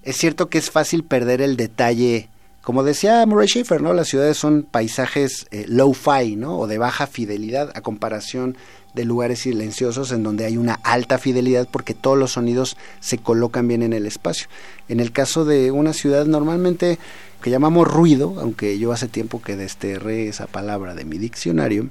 Es 0.03 0.17
cierto 0.17 0.49
que 0.49 0.57
es 0.57 0.69
fácil 0.69 1.03
perder 1.03 1.41
el 1.41 1.57
detalle, 1.57 2.29
como 2.61 2.83
decía 2.83 3.25
Murray 3.25 3.47
Schafer, 3.47 3.81
¿no? 3.81 3.93
Las 3.93 4.09
ciudades 4.09 4.37
son 4.37 4.63
paisajes 4.63 5.47
eh, 5.51 5.65
low-fi, 5.67 6.35
¿no? 6.35 6.57
O 6.57 6.67
de 6.67 6.77
baja 6.77 7.07
fidelidad 7.07 7.71
a 7.75 7.81
comparación 7.81 8.55
de 8.93 9.05
lugares 9.05 9.39
silenciosos 9.39 10.11
en 10.11 10.23
donde 10.23 10.45
hay 10.45 10.57
una 10.57 10.75
alta 10.83 11.17
fidelidad 11.17 11.67
porque 11.69 11.93
todos 11.93 12.17
los 12.17 12.33
sonidos 12.33 12.77
se 12.99 13.17
colocan 13.17 13.67
bien 13.67 13.81
en 13.81 13.93
el 13.93 14.05
espacio. 14.05 14.47
En 14.87 14.99
el 14.99 15.11
caso 15.11 15.45
de 15.45 15.71
una 15.71 15.93
ciudad 15.93 16.25
normalmente 16.25 16.99
que 17.41 17.49
llamamos 17.49 17.87
ruido, 17.87 18.35
aunque 18.39 18.77
yo 18.79 18.91
hace 18.91 19.07
tiempo 19.07 19.41
que 19.41 19.55
desterré 19.57 20.27
esa 20.27 20.47
palabra 20.47 20.95
de 20.95 21.05
mi 21.05 21.17
diccionario, 21.17 21.89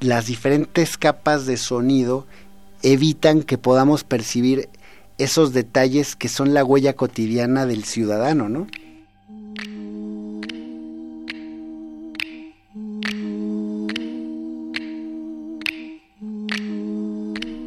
las 0.00 0.26
diferentes 0.26 0.96
capas 0.96 1.46
de 1.46 1.56
sonido 1.56 2.26
evitan 2.82 3.42
que 3.42 3.58
podamos 3.58 4.04
percibir 4.04 4.68
esos 5.18 5.52
detalles 5.52 6.14
que 6.14 6.28
son 6.28 6.54
la 6.54 6.64
huella 6.64 6.94
cotidiana 6.94 7.66
del 7.66 7.84
ciudadano, 7.84 8.48
¿no? 8.48 8.66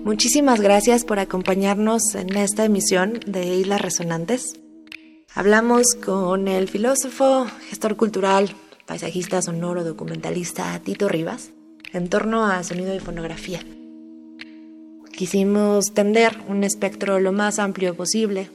Muchísimas 0.10 0.60
gracias 0.60 1.06
por 1.06 1.20
acompañarnos 1.20 2.16
en 2.16 2.36
esta 2.36 2.66
emisión 2.66 3.20
de 3.28 3.58
Islas 3.58 3.80
Resonantes. 3.80 4.60
Hablamos 5.36 5.94
con 6.04 6.48
el 6.48 6.68
filósofo, 6.68 7.46
gestor 7.70 7.96
cultural, 7.96 8.50
paisajista 8.88 9.40
sonoro, 9.44 9.84
documentalista 9.84 10.80
Tito 10.80 11.10
Rivas 11.10 11.52
en 11.94 12.10
torno 12.10 12.48
a 12.48 12.64
sonido 12.64 12.96
y 12.96 13.00
fonografía. 13.00 13.60
Quisimos 15.16 15.94
tender 15.94 16.36
un 16.48 16.64
espectro 16.64 17.20
lo 17.20 17.32
más 17.32 17.60
amplio 17.60 17.96
posible, 17.96 18.50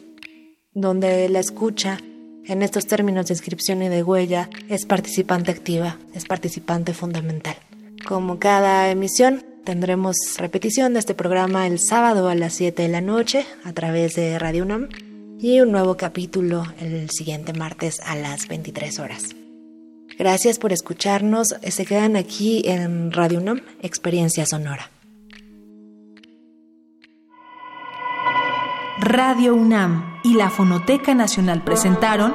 donde 0.72 1.28
la 1.28 1.38
escucha, 1.38 2.00
en 2.46 2.64
estos 2.64 2.88
términos 2.88 3.26
de 3.26 3.34
inscripción 3.34 3.80
y 3.80 3.88
de 3.88 4.02
huella, 4.02 4.50
es 4.68 4.86
participante 4.86 5.52
activa, 5.52 5.98
es 6.14 6.24
participante 6.24 6.94
fundamental. 6.94 7.54
Como 8.08 8.40
cada 8.40 8.90
emisión, 8.90 9.53
tendremos 9.64 10.16
repetición 10.36 10.92
de 10.92 11.00
este 11.00 11.14
programa 11.14 11.66
el 11.66 11.78
sábado 11.78 12.28
a 12.28 12.34
las 12.34 12.54
7 12.54 12.82
de 12.82 12.88
la 12.88 13.00
noche 13.00 13.46
a 13.64 13.72
través 13.72 14.14
de 14.14 14.38
Radio 14.38 14.64
UNAM 14.64 14.88
y 15.40 15.60
un 15.60 15.72
nuevo 15.72 15.96
capítulo 15.96 16.64
el 16.80 17.10
siguiente 17.10 17.52
martes 17.52 18.00
a 18.04 18.14
las 18.14 18.46
23 18.46 18.98
horas. 18.98 19.34
Gracias 20.18 20.58
por 20.58 20.72
escucharnos. 20.72 21.56
Se 21.68 21.86
quedan 21.86 22.16
aquí 22.16 22.62
en 22.66 23.10
Radio 23.10 23.40
UNAM, 23.40 23.62
Experiencia 23.82 24.46
Sonora. 24.46 24.90
Radio 29.00 29.54
UNAM 29.54 30.20
y 30.22 30.34
la 30.34 30.50
Fonoteca 30.50 31.14
Nacional 31.14 31.64
presentaron 31.64 32.34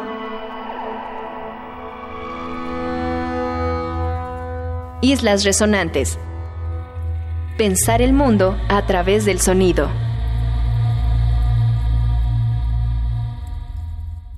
Islas 5.01 5.45
Resonantes. 5.45 6.19
Pensar 7.59 8.01
el 8.01 8.13
mundo 8.13 8.57
a 8.69 8.85
través 8.85 9.25
del 9.25 9.41
sonido. 9.41 9.89